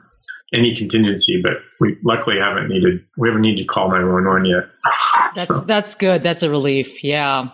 [0.53, 4.63] any contingency, but we luckily haven't needed we haven't needed to call 911 yet.
[5.35, 5.61] That's so.
[5.61, 6.21] that's good.
[6.21, 7.01] That's a relief.
[7.01, 7.51] Yeah.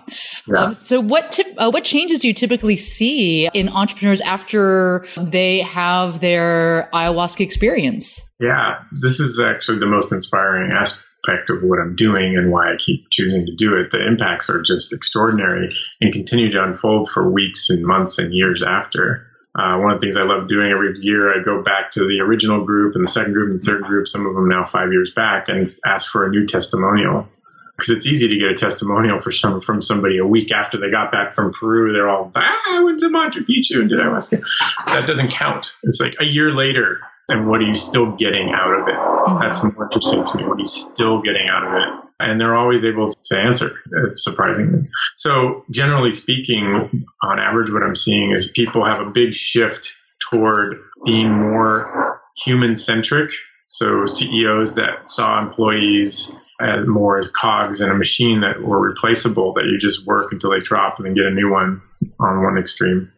[0.48, 0.56] yeah.
[0.56, 5.60] Um, so what tip, uh, what changes do you typically see in entrepreneurs after they
[5.60, 8.20] have their ayahuasca experience?
[8.40, 12.72] Yeah, this is actually the most inspiring aspect aspect of what I'm doing and why
[12.72, 13.92] I keep choosing to do it.
[13.92, 18.64] The impacts are just extraordinary and continue to unfold for weeks and months and years
[18.64, 19.28] after.
[19.54, 22.22] Uh, one of the things I love doing every year, I go back to the
[22.22, 24.92] original group and the second group and the third group, some of them now five
[24.92, 27.28] years back, and ask for a new testimonial.
[27.76, 30.92] Because it's easy to get a testimonial for some from somebody a week after they
[30.92, 31.92] got back from Peru.
[31.92, 34.86] They're all, ah, I went to Machu Picchu and did ayahuasca.
[34.86, 35.74] That doesn't count.
[35.84, 39.11] It's like a year later, and what are you still getting out of it?
[39.28, 39.44] Mm-hmm.
[39.44, 40.44] That's more interesting to me.
[40.48, 42.08] What you still getting out of it?
[42.20, 43.70] And they're always able to answer.
[44.06, 44.88] It's surprising.
[45.18, 49.96] So generally speaking, on average, what I'm seeing is people have a big shift
[50.30, 53.32] toward being more human centric.
[53.66, 59.54] So CEOs that saw employees as more as cogs in a machine that were replaceable,
[59.54, 61.82] that you just work until they drop and then get a new one
[62.20, 63.12] on one extreme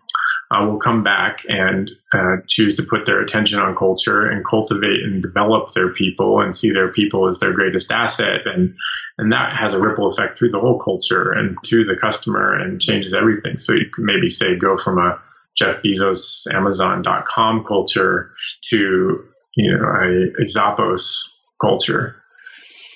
[0.54, 5.04] uh, will come back and uh, choose to put their attention on culture and cultivate
[5.04, 8.46] and develop their people and see their people as their greatest asset.
[8.46, 8.76] And,
[9.18, 12.82] and that has a ripple effect through the whole culture and to the customer and
[12.82, 13.58] changes everything.
[13.58, 15.22] So you could maybe say go from a
[15.56, 18.32] Jeff Bezos Amazon.com culture
[18.70, 19.24] to,
[19.56, 22.16] you know, a, a Zappos culture.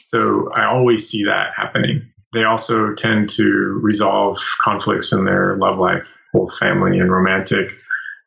[0.01, 5.79] So I always see that happening they also tend to resolve conflicts in their love
[5.79, 7.71] life, both family and romantic,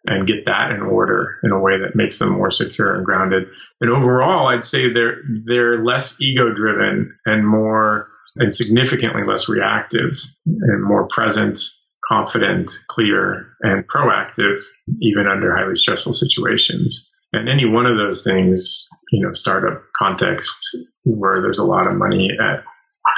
[0.07, 3.49] and get that in order in a way that makes them more secure and grounded.
[3.81, 10.13] And overall, I'd say they're they're less ego driven and more and significantly less reactive
[10.47, 11.61] and more present,
[12.07, 14.63] confident, clear, and proactive,
[15.01, 17.07] even under highly stressful situations.
[17.33, 21.97] And any one of those things, you know, startup context where there's a lot of
[21.97, 22.65] money at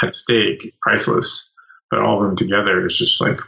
[0.03, 1.55] at stake, priceless.
[1.91, 3.39] But all of them together is just like,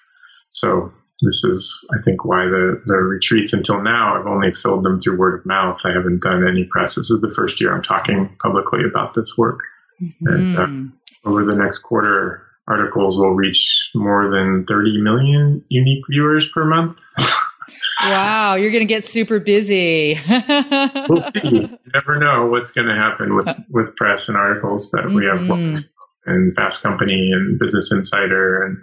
[0.48, 5.00] so this is, I think, why the, the retreats until now, I've only filled them
[5.00, 5.80] through word of mouth.
[5.84, 6.96] I haven't done any press.
[6.96, 9.60] This is the first year I'm talking publicly about this work.
[10.02, 10.26] Mm-hmm.
[10.26, 16.50] And uh, over the next quarter, articles will reach more than 30 million unique viewers
[16.50, 16.98] per month.
[18.02, 20.18] wow, you're going to get super busy.
[21.08, 21.48] we'll see.
[21.48, 25.14] You never know what's going to happen with, with press and articles, but mm-hmm.
[25.14, 25.70] we have mm-hmm.
[25.70, 25.93] books
[26.26, 28.78] and Fast Company and Business Insider and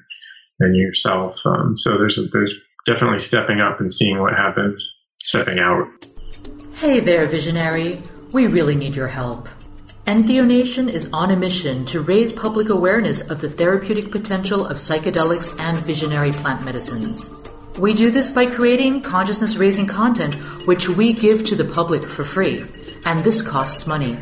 [0.60, 1.40] and yourself.
[1.46, 5.88] Um, so there's a, there's definitely stepping up and seeing what happens, stepping out.
[6.76, 8.02] Hey there, visionary.
[8.34, 9.48] We really need your help.
[10.06, 15.60] EntheoNation is on a mission to raise public awareness of the therapeutic potential of psychedelics
[15.60, 17.30] and visionary plant medicines.
[17.78, 20.34] We do this by creating consciousness raising content
[20.66, 22.66] which we give to the public for free,
[23.06, 24.18] and this costs money.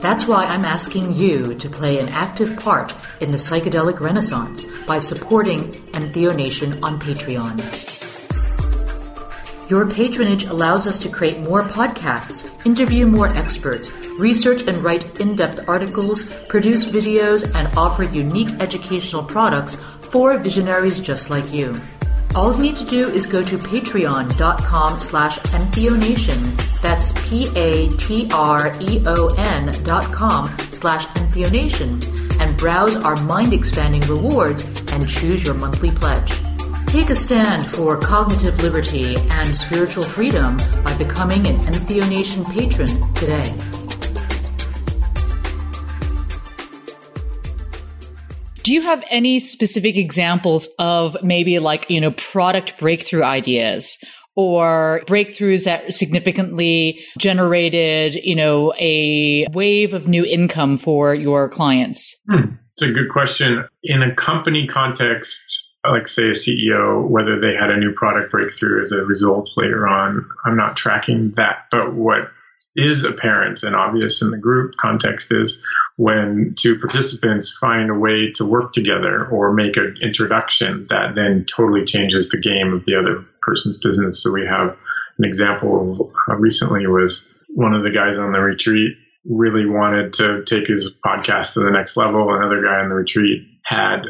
[0.00, 4.98] That's why I'm asking you to play an active part in the psychedelic renaissance by
[4.98, 7.60] supporting EntheoNation on Patreon.
[9.68, 15.34] Your patronage allows us to create more podcasts, interview more experts, research and write in
[15.34, 19.76] depth articles, produce videos, and offer unique educational products
[20.12, 21.80] for visionaries just like you.
[22.34, 26.80] All you need to do is go to patreon.com slash entheonation.
[26.82, 27.92] That's P-A-T-R-E-O-N
[29.84, 36.32] dot com slash entheonation and browse our mind-expanding rewards and choose your monthly pledge.
[36.86, 43.54] Take a stand for cognitive liberty and spiritual freedom by becoming an EntheoNation patron today.
[48.66, 53.96] Do you have any specific examples of maybe like, you know, product breakthrough ideas
[54.34, 62.20] or breakthroughs that significantly generated, you know, a wave of new income for your clients?
[62.28, 62.54] Hmm.
[62.72, 63.68] It's a good question.
[63.84, 68.82] In a company context, like say a CEO, whether they had a new product breakthrough
[68.82, 71.66] as a result later on, I'm not tracking that.
[71.70, 72.32] But what
[72.76, 75.64] is apparent and obvious in the group context is
[75.96, 81.46] when two participants find a way to work together or make an introduction that then
[81.46, 84.22] totally changes the game of the other person's business.
[84.22, 84.76] So we have
[85.18, 90.12] an example of uh, recently was one of the guys on the retreat really wanted
[90.14, 92.32] to take his podcast to the next level.
[92.34, 94.02] Another guy on the retreat had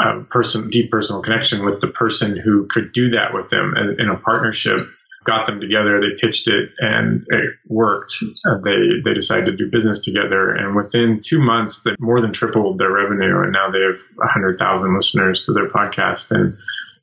[0.00, 4.08] a person, deep personal connection with the person who could do that with them in
[4.08, 4.88] a partnership
[5.24, 6.00] got them together.
[6.00, 8.14] They pitched it and it worked.
[8.46, 12.32] Uh, they they decided to do business together, and within two months, they more than
[12.32, 14.00] tripled their revenue, and now they have
[14.30, 16.56] hundred thousand listeners to their podcast, and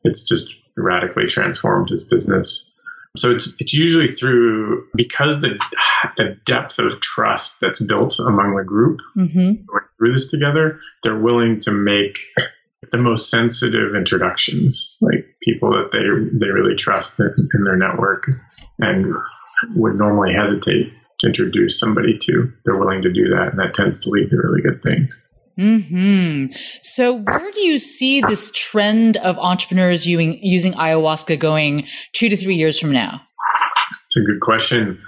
[0.04, 2.68] it's just radically transformed his business.
[3.18, 5.60] So it's it's usually through because the
[6.18, 9.64] the depth of trust that's built among the group mm-hmm.
[9.98, 12.18] through this together, they're willing to make
[12.92, 18.28] the most sensitive introductions, like people that they they really trust in, in their network
[18.80, 19.14] and
[19.76, 22.52] would normally hesitate to introduce somebody to.
[22.66, 25.28] They're willing to do that, and that tends to lead to really good things.
[25.58, 26.48] Hmm.
[26.82, 32.38] So, where do you see this trend of entrepreneurs using using ayahuasca going two to
[32.38, 33.22] three years from now?
[34.08, 35.00] It's a good question.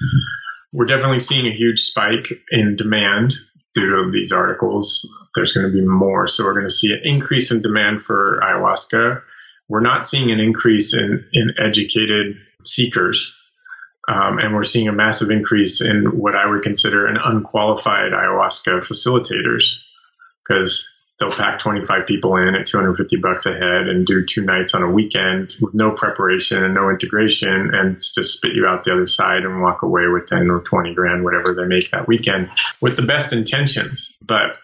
[0.72, 3.34] We're definitely seeing a huge spike in demand
[3.76, 6.28] to these articles, there's going to be more.
[6.28, 9.22] So we're going to see an increase in demand for ayahuasca.
[9.70, 13.40] We're not seeing an increase in, in educated seekers.
[14.08, 18.82] Um, and we're seeing a massive increase in what I would consider an unqualified ayahuasca
[18.82, 19.82] facilitators
[20.44, 24.74] because they'll pack 25 people in at 250 bucks a head and do two nights
[24.74, 28.92] on a weekend with no preparation and no integration and just spit you out the
[28.92, 32.50] other side and walk away with 10 or 20 grand, whatever they make that weekend
[32.82, 34.18] with the best intentions.
[34.22, 34.58] But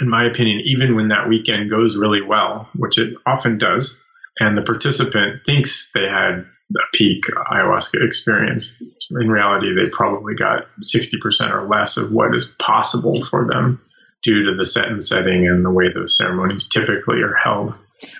[0.00, 4.02] in my opinion, even when that weekend goes really well, which it often does,
[4.38, 10.66] and the participant thinks they had a peak ayahuasca experience, in reality, they probably got
[10.84, 13.80] 60% or less of what is possible for them
[14.22, 17.74] due to the set and setting and the way those ceremonies typically are held.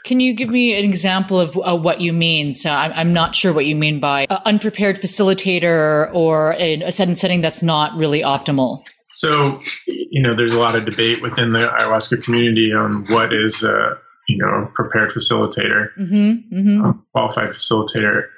[0.05, 2.55] Can you give me an example of uh, what you mean?
[2.55, 7.09] So I'm, I'm, not sure what you mean by unprepared facilitator or a, a set
[7.09, 8.87] and setting that's not really optimal.
[9.11, 13.65] So, you know, there's a lot of debate within the ayahuasca community on what is
[13.65, 16.91] a, you know, prepared facilitator, mm-hmm, mm-hmm.
[17.13, 18.29] qualified facilitator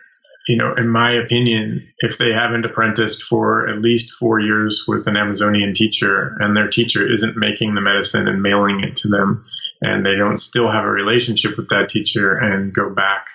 [0.48, 5.06] you know, in my opinion, if they haven't apprenticed for at least four years with
[5.06, 9.44] an Amazonian teacher and their teacher isn't making the medicine and mailing it to them,
[9.82, 13.26] and they don't still have a relationship with that teacher and go back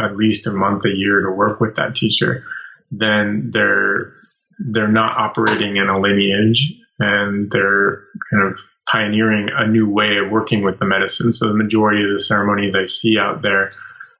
[0.00, 2.44] at least a month, a year to work with that teacher,
[2.92, 4.12] then they're
[4.60, 10.30] they're not operating in a lineage and they're kind of pioneering a new way of
[10.30, 11.32] working with the medicine.
[11.32, 13.72] So the majority of the ceremonies I see out there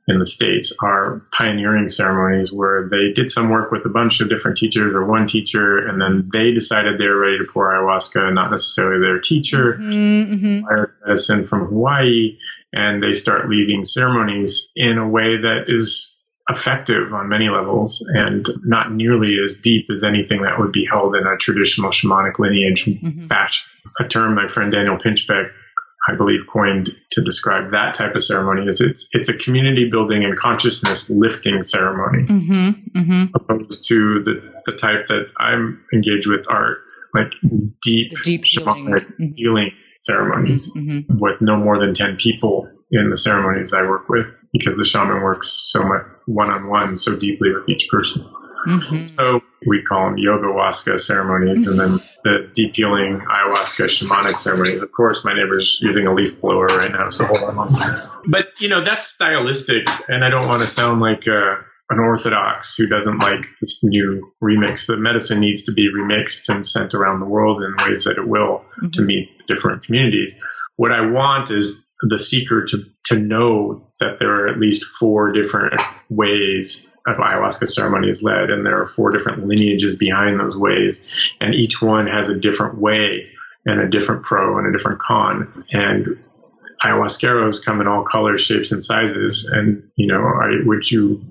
[0.06, 4.28] in the States are pioneering ceremonies where they did some work with a bunch of
[4.28, 8.32] different teachers or one teacher, and then they decided they were ready to pour ayahuasca,
[8.34, 10.84] not necessarily their teacher, mm-hmm.
[11.06, 12.36] medicine from Hawaii,
[12.72, 18.46] and they start leading ceremonies in a way that is effective on many levels and
[18.62, 22.84] not nearly as deep as anything that would be held in a traditional shamanic lineage
[22.84, 23.24] mm-hmm.
[23.24, 23.66] fashion.
[24.00, 25.50] A term my friend Daniel Pinchbeck
[26.08, 30.24] I believe, coined to describe that type of ceremony is it's it's a community building
[30.24, 33.24] and consciousness lifting ceremony, mm-hmm, mm-hmm.
[33.34, 36.78] opposed to the the type that I'm engaged with are
[37.14, 37.32] like
[37.82, 38.72] deep, deep healing.
[38.74, 39.24] Mm-hmm.
[39.36, 39.70] healing
[40.02, 41.18] ceremonies mm-hmm.
[41.18, 45.22] with no more than ten people in the ceremonies I work with because the shaman
[45.22, 48.24] works so much one on one so deeply with each person.
[48.66, 49.06] Mm-hmm.
[49.06, 51.80] So we call them yoga waska ceremonies, mm-hmm.
[51.80, 54.82] and then the deep healing ayahuasca shamanic ceremonies.
[54.82, 57.74] Of course, my neighbor's using a leaf blower right now, so hold on.
[58.28, 61.56] But you know that's stylistic, and I don't want to sound like uh,
[61.90, 64.86] an orthodox who doesn't like this new remix.
[64.86, 68.26] The medicine needs to be remixed and sent around the world in ways that it
[68.26, 68.90] will mm-hmm.
[68.90, 70.42] to meet different communities.
[70.76, 75.32] What I want is the seeker to to know that there are at least four
[75.32, 80.56] different ways of ayahuasca ceremony is led, and there are four different lineages behind those
[80.56, 83.26] ways, and each one has a different way
[83.66, 86.18] and a different pro and a different con, and
[86.84, 89.46] ayahuasqueros come in all colors, shapes, and sizes.
[89.46, 91.22] And you know, are, would you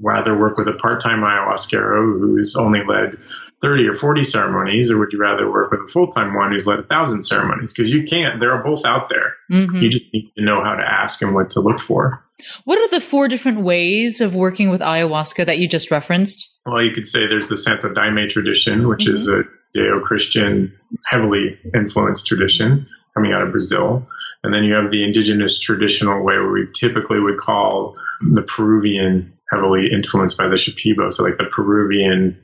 [0.00, 3.18] rather work with a part-time ayahuasquero who's only led
[3.62, 6.66] 30 or 40 ceremonies, or would you rather work with a full time one who's
[6.66, 7.72] led a thousand ceremonies?
[7.72, 9.34] Because you can't, they're both out there.
[9.50, 9.76] Mm-hmm.
[9.76, 12.24] You just need to know how to ask and what to look for.
[12.64, 16.50] What are the four different ways of working with ayahuasca that you just referenced?
[16.66, 19.14] Well, you could say there's the Santa Daime tradition, which mm-hmm.
[19.14, 19.44] is a
[19.76, 24.06] Judeo Christian, heavily influenced tradition coming out of Brazil.
[24.42, 29.38] And then you have the indigenous traditional way where we typically would call the Peruvian
[29.50, 31.12] heavily influenced by the Shipibo.
[31.12, 32.42] So like the Peruvian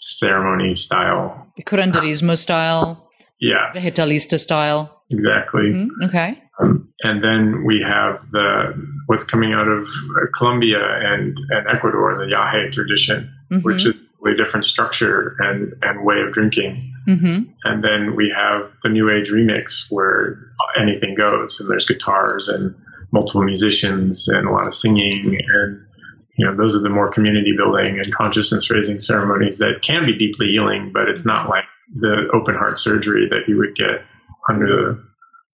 [0.00, 1.52] ceremony style.
[1.56, 3.08] The curanderismo style.
[3.40, 3.72] Yeah.
[3.74, 5.02] Vegetalista style.
[5.10, 5.72] Exactly.
[5.72, 6.04] Mm-hmm.
[6.04, 6.42] Okay.
[6.60, 9.88] Um, and then we have the what's coming out of
[10.34, 13.62] Colombia and, and Ecuador, the Yahe tradition, mm-hmm.
[13.62, 13.94] which is
[14.26, 16.80] a different structure and, and way of drinking.
[17.08, 17.50] Mm-hmm.
[17.64, 22.74] And then we have the New Age remix where anything goes, and there's guitars and
[23.12, 25.86] multiple musicians and a lot of singing and
[26.40, 30.16] you know those are the more community building and consciousness raising ceremonies that can be
[30.16, 31.64] deeply healing but it's not like
[31.94, 34.02] the open heart surgery that you would get
[34.48, 35.04] under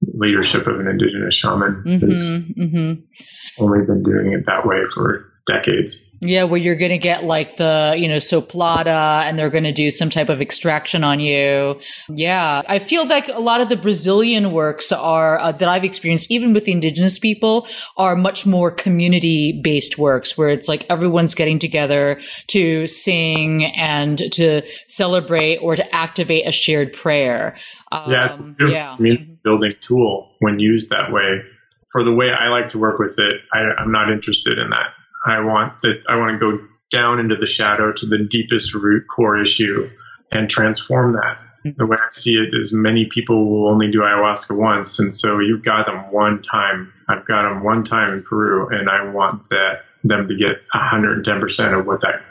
[0.01, 3.62] the leadership of an indigenous shaman mm-hmm, who's mm-hmm.
[3.64, 6.18] only been doing it that way for decades.
[6.20, 9.72] Yeah, where you're going to get like the, you know, soplada and they're going to
[9.72, 11.78] do some type of extraction on you.
[12.09, 12.62] Yeah.
[12.66, 16.53] I feel like a lot of the Brazilian works are, uh, that I've experienced, even
[16.53, 21.59] with the indigenous people, are much more community based works where it's like everyone's getting
[21.59, 27.57] together to sing and to celebrate or to activate a shared prayer.
[27.92, 28.97] Um, yeah, it's a beautiful yeah.
[28.97, 31.42] community building tool when used that way.
[31.92, 34.90] For the way I like to work with it, I, I'm not interested in that.
[35.27, 36.57] I want that I want to go
[36.91, 39.91] down into the shadow to the deepest root core issue
[40.31, 41.39] and transform that.
[41.77, 45.41] The way I see it is many people will only do ayahuasca once, and so
[45.41, 46.93] you've got them one time.
[47.09, 51.79] I've got them one time in Peru, and I want that them to get 110%
[51.79, 52.22] of what that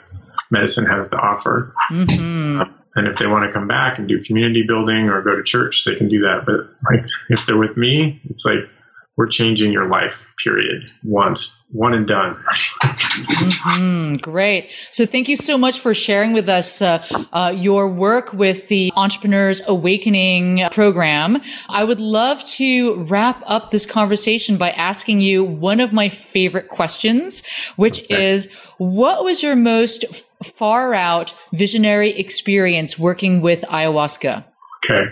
[0.50, 1.74] medicine has to offer.
[1.90, 2.62] Mm-hmm.
[2.94, 5.84] and if they want to come back and do community building or go to church,
[5.84, 6.46] they can do that.
[6.46, 8.70] But like if they're with me, it's like
[9.16, 10.90] we're changing your life, period.
[11.02, 12.34] Once, one and done.
[12.34, 14.70] mm-hmm, great.
[14.90, 17.02] So thank you so much for sharing with us uh,
[17.32, 21.40] uh, your work with the Entrepreneurs Awakening program.
[21.68, 26.68] I would love to wrap up this conversation by asking you one of my favorite
[26.68, 27.42] questions,
[27.76, 28.32] which okay.
[28.32, 30.04] is what was your most
[30.44, 34.44] far out visionary experience working with ayahuasca?
[34.84, 35.06] Okay.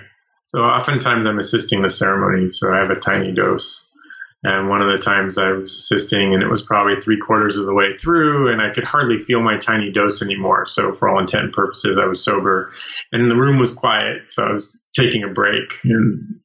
[0.48, 3.93] So oftentimes I'm assisting the ceremony, so I have a tiny dose.
[4.46, 7.64] And one of the times I was assisting, and it was probably three quarters of
[7.64, 10.66] the way through, and I could hardly feel my tiny dose anymore.
[10.66, 12.70] So, for all intent and purposes, I was sober.
[13.10, 15.80] And the room was quiet, so I was taking a break.
[15.84, 16.40] And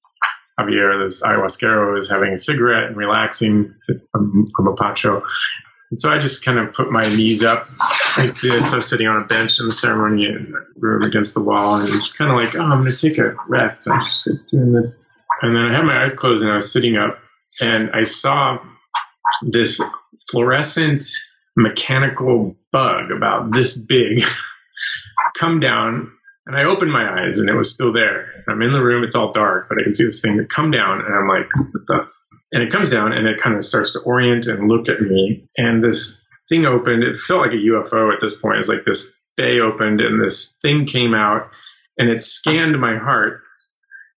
[0.57, 3.73] Javier, this ayahuasquero, was having a cigarette and relaxing.
[4.15, 5.21] I'm, a mapacho.
[5.91, 7.67] And so I just kind of put my knees up
[8.17, 8.71] like this.
[8.71, 10.25] I was sitting on a bench in the ceremony
[10.77, 13.35] room against the wall, and it's kind of like, oh, I'm going to take a
[13.49, 13.89] rest.
[13.89, 15.05] I'm just doing this.
[15.41, 17.19] And then I had my eyes closed, and I was sitting up
[17.61, 18.59] and I saw
[19.43, 19.81] this
[20.31, 21.03] fluorescent
[21.55, 24.23] mechanical bug about this big
[25.37, 26.11] come down
[26.45, 28.43] and I opened my eyes and it was still there.
[28.47, 31.01] I'm in the room, it's all dark, but I can see this thing come down
[31.01, 31.97] and I'm like, what the?
[32.01, 32.11] F-?
[32.51, 35.47] And it comes down and it kind of starts to orient and look at me.
[35.57, 37.03] And this thing opened.
[37.03, 38.55] It felt like a UFO at this point.
[38.55, 41.51] It was like this bay opened and this thing came out
[41.99, 43.41] and it scanned my heart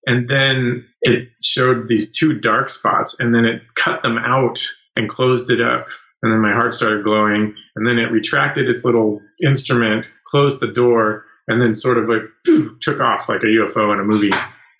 [0.05, 4.59] and then it showed these two dark spots and then it cut them out
[4.95, 5.87] and closed it up.
[6.21, 7.55] And then my heart started glowing.
[7.75, 12.21] And then it retracted its little instrument, closed the door, and then sort of like
[12.45, 14.31] poof, took off like a UFO in a movie.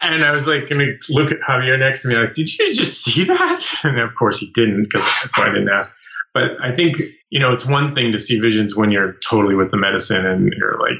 [0.00, 2.74] and I was like, going to look at Javier next to me, like, did you
[2.74, 3.64] just see that?
[3.84, 5.96] And of course he didn't, because that's why I didn't ask.
[6.34, 6.96] But I think,
[7.30, 10.52] you know, it's one thing to see visions when you're totally with the medicine and
[10.52, 10.98] you're like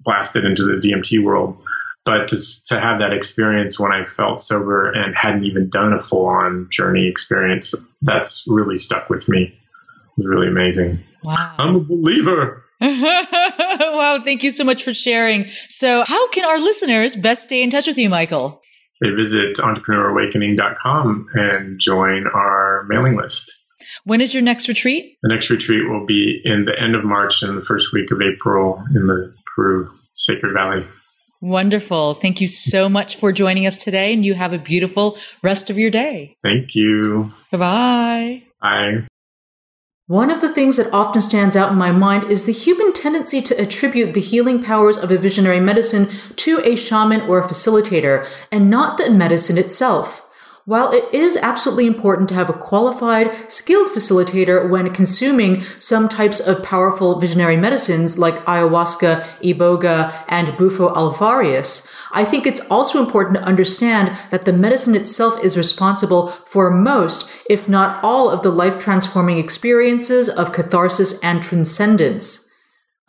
[0.00, 1.62] blasted into the DMT world.
[2.04, 2.36] But to,
[2.68, 6.68] to have that experience when I felt sober and hadn't even done a full on
[6.70, 9.42] journey experience, that's really stuck with me.
[9.42, 9.52] It
[10.16, 11.00] was really amazing.
[11.26, 11.54] Wow.
[11.58, 12.64] I'm a believer.
[12.80, 15.46] wow, thank you so much for sharing.
[15.68, 18.62] So, how can our listeners best stay in touch with you, Michael?
[19.02, 23.52] They visit entrepreneurawakening.com and join our mailing list.
[24.04, 25.18] When is your next retreat?
[25.22, 28.20] The next retreat will be in the end of March and the first week of
[28.22, 30.86] April in the Peru Sacred Valley.
[31.42, 32.14] Wonderful.
[32.14, 35.78] Thank you so much for joining us today, and you have a beautiful rest of
[35.78, 36.36] your day.
[36.42, 37.30] Thank you.
[37.50, 38.42] Bye-bye.
[38.60, 39.06] Bye.
[40.06, 43.40] One of the things that often stands out in my mind is the human tendency
[43.42, 48.28] to attribute the healing powers of a visionary medicine to a shaman or a facilitator,
[48.50, 50.26] and not the medicine itself.
[50.66, 56.38] While it is absolutely important to have a qualified, skilled facilitator when consuming some types
[56.38, 63.36] of powerful visionary medicines like ayahuasca, iboga, and bufo alvarius, I think it's also important
[63.36, 68.50] to understand that the medicine itself is responsible for most, if not all, of the
[68.50, 72.49] life transforming experiences of catharsis and transcendence.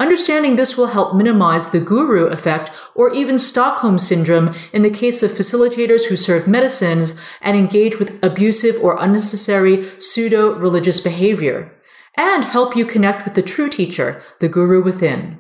[0.02, 5.22] Understanding this will help minimize the guru effect or even Stockholm syndrome in the case
[5.22, 11.72] of facilitators who serve medicines and engage with abusive or unnecessary pseudo religious behavior,
[12.18, 15.38] and help you connect with the true teacher, the guru within.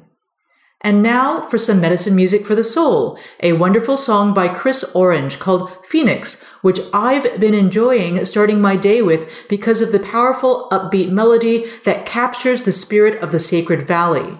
[0.81, 5.39] And now for some medicine music for the soul, a wonderful song by Chris Orange
[5.39, 11.09] called Phoenix, which I've been enjoying starting my day with because of the powerful upbeat
[11.09, 14.37] melody that captures the spirit of the sacred valley.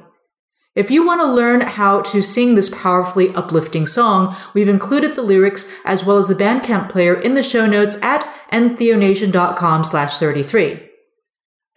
[0.74, 5.22] If you want to learn how to sing this powerfully uplifting song, we've included the
[5.22, 10.88] lyrics as well as the Bandcamp player in the show notes at entheonation.com slash 33.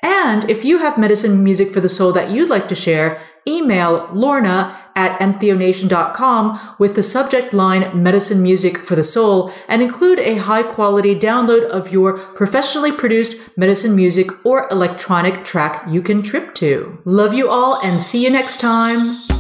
[0.01, 4.09] And if you have medicine music for the soul that you'd like to share, email
[4.13, 10.37] lorna at entheonation.com with the subject line medicine music for the soul and include a
[10.37, 16.55] high quality download of your professionally produced medicine music or electronic track you can trip
[16.55, 16.99] to.
[17.05, 19.34] Love you all and see you next time.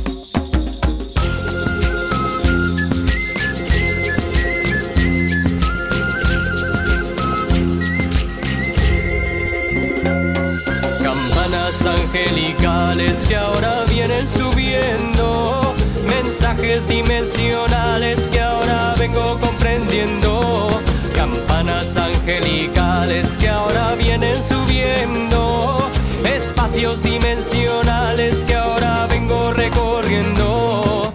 [12.35, 15.72] Angelicales que ahora vienen subiendo,
[16.09, 20.80] mensajes dimensionales que ahora vengo comprendiendo,
[21.14, 25.89] campanas angelicales que ahora vienen subiendo,
[26.24, 31.12] espacios dimensionales que ahora vengo recorriendo.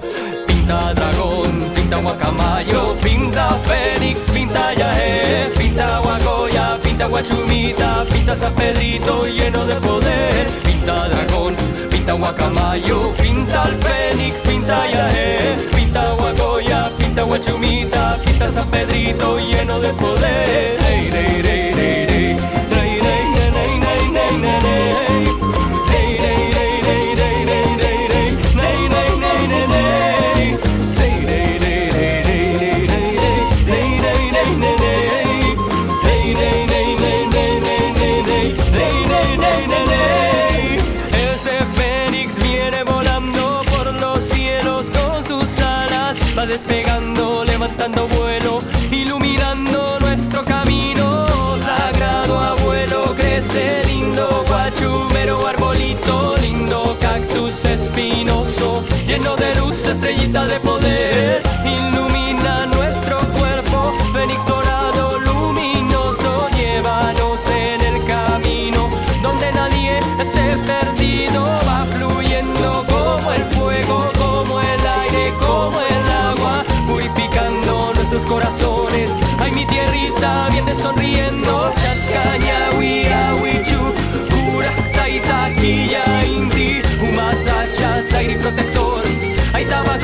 [0.48, 9.26] Pinta dragón, pinta guacamayo, pinta fénix, pinta yaje, pinta guacoya, pinta guachumita, pinta San Pedrito
[9.28, 11.56] lleno de poder pinta dragón,
[11.90, 19.80] pinta guacamayo, pinta el fénix, pinta yaje, pinta guacoya, pinta guachumita, pinta San Pedrito lleno
[19.80, 20.80] de poder.
[20.80, 21.69] despegando,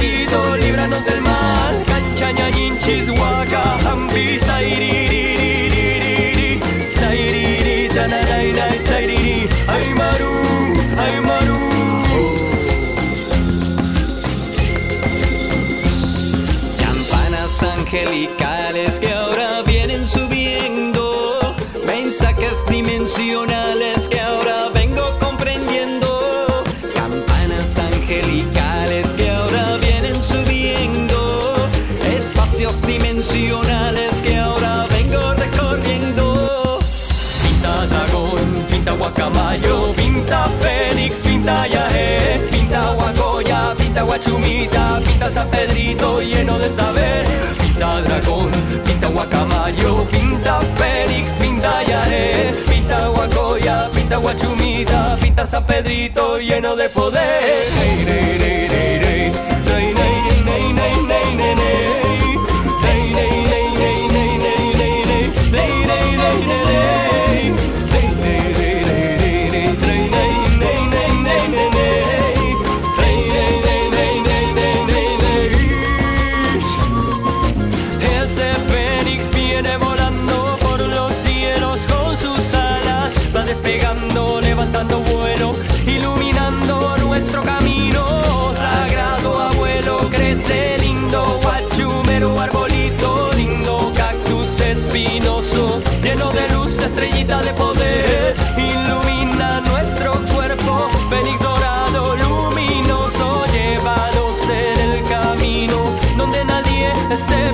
[0.06, 1.84] bendito, líbranos del mal.
[1.86, 3.78] Canchaña, inchis, guaca,
[4.62, 5.25] iriri.
[39.96, 47.26] Pinta fénix, pinta yaje, pinta guacoya, pinta guachumita, pinta San Pedrito lleno de saber
[47.76, 48.50] pinta dragón,
[48.86, 56.90] pinta guacamayo, pinta fénix, pinta yaje, pinta guacoya, pinta guachumita, pinta San Pedrito lleno de
[56.90, 57.95] poder.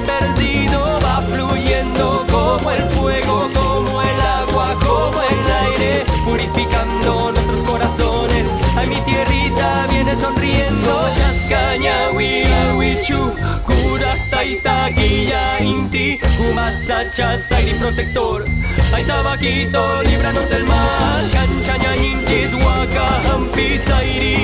[0.01, 8.47] Perdido, va fluyendo como el fuego, como el agua, como el aire, purificando nuestros corazones.
[8.75, 13.33] Ay, mi tierrita viene sonriendo, chascaña, wichu,
[13.65, 18.45] cura, taita, guilla, inti, kumasacha, sagri protector.
[18.93, 24.41] Ay, tabaquito, líbranos del mal, canchaña, inchis, huaca, ampi, sairi,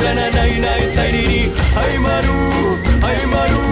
[0.00, 1.40] ka na nai nai sai ni ni
[1.84, 2.40] ai maru
[3.04, 3.65] hai maru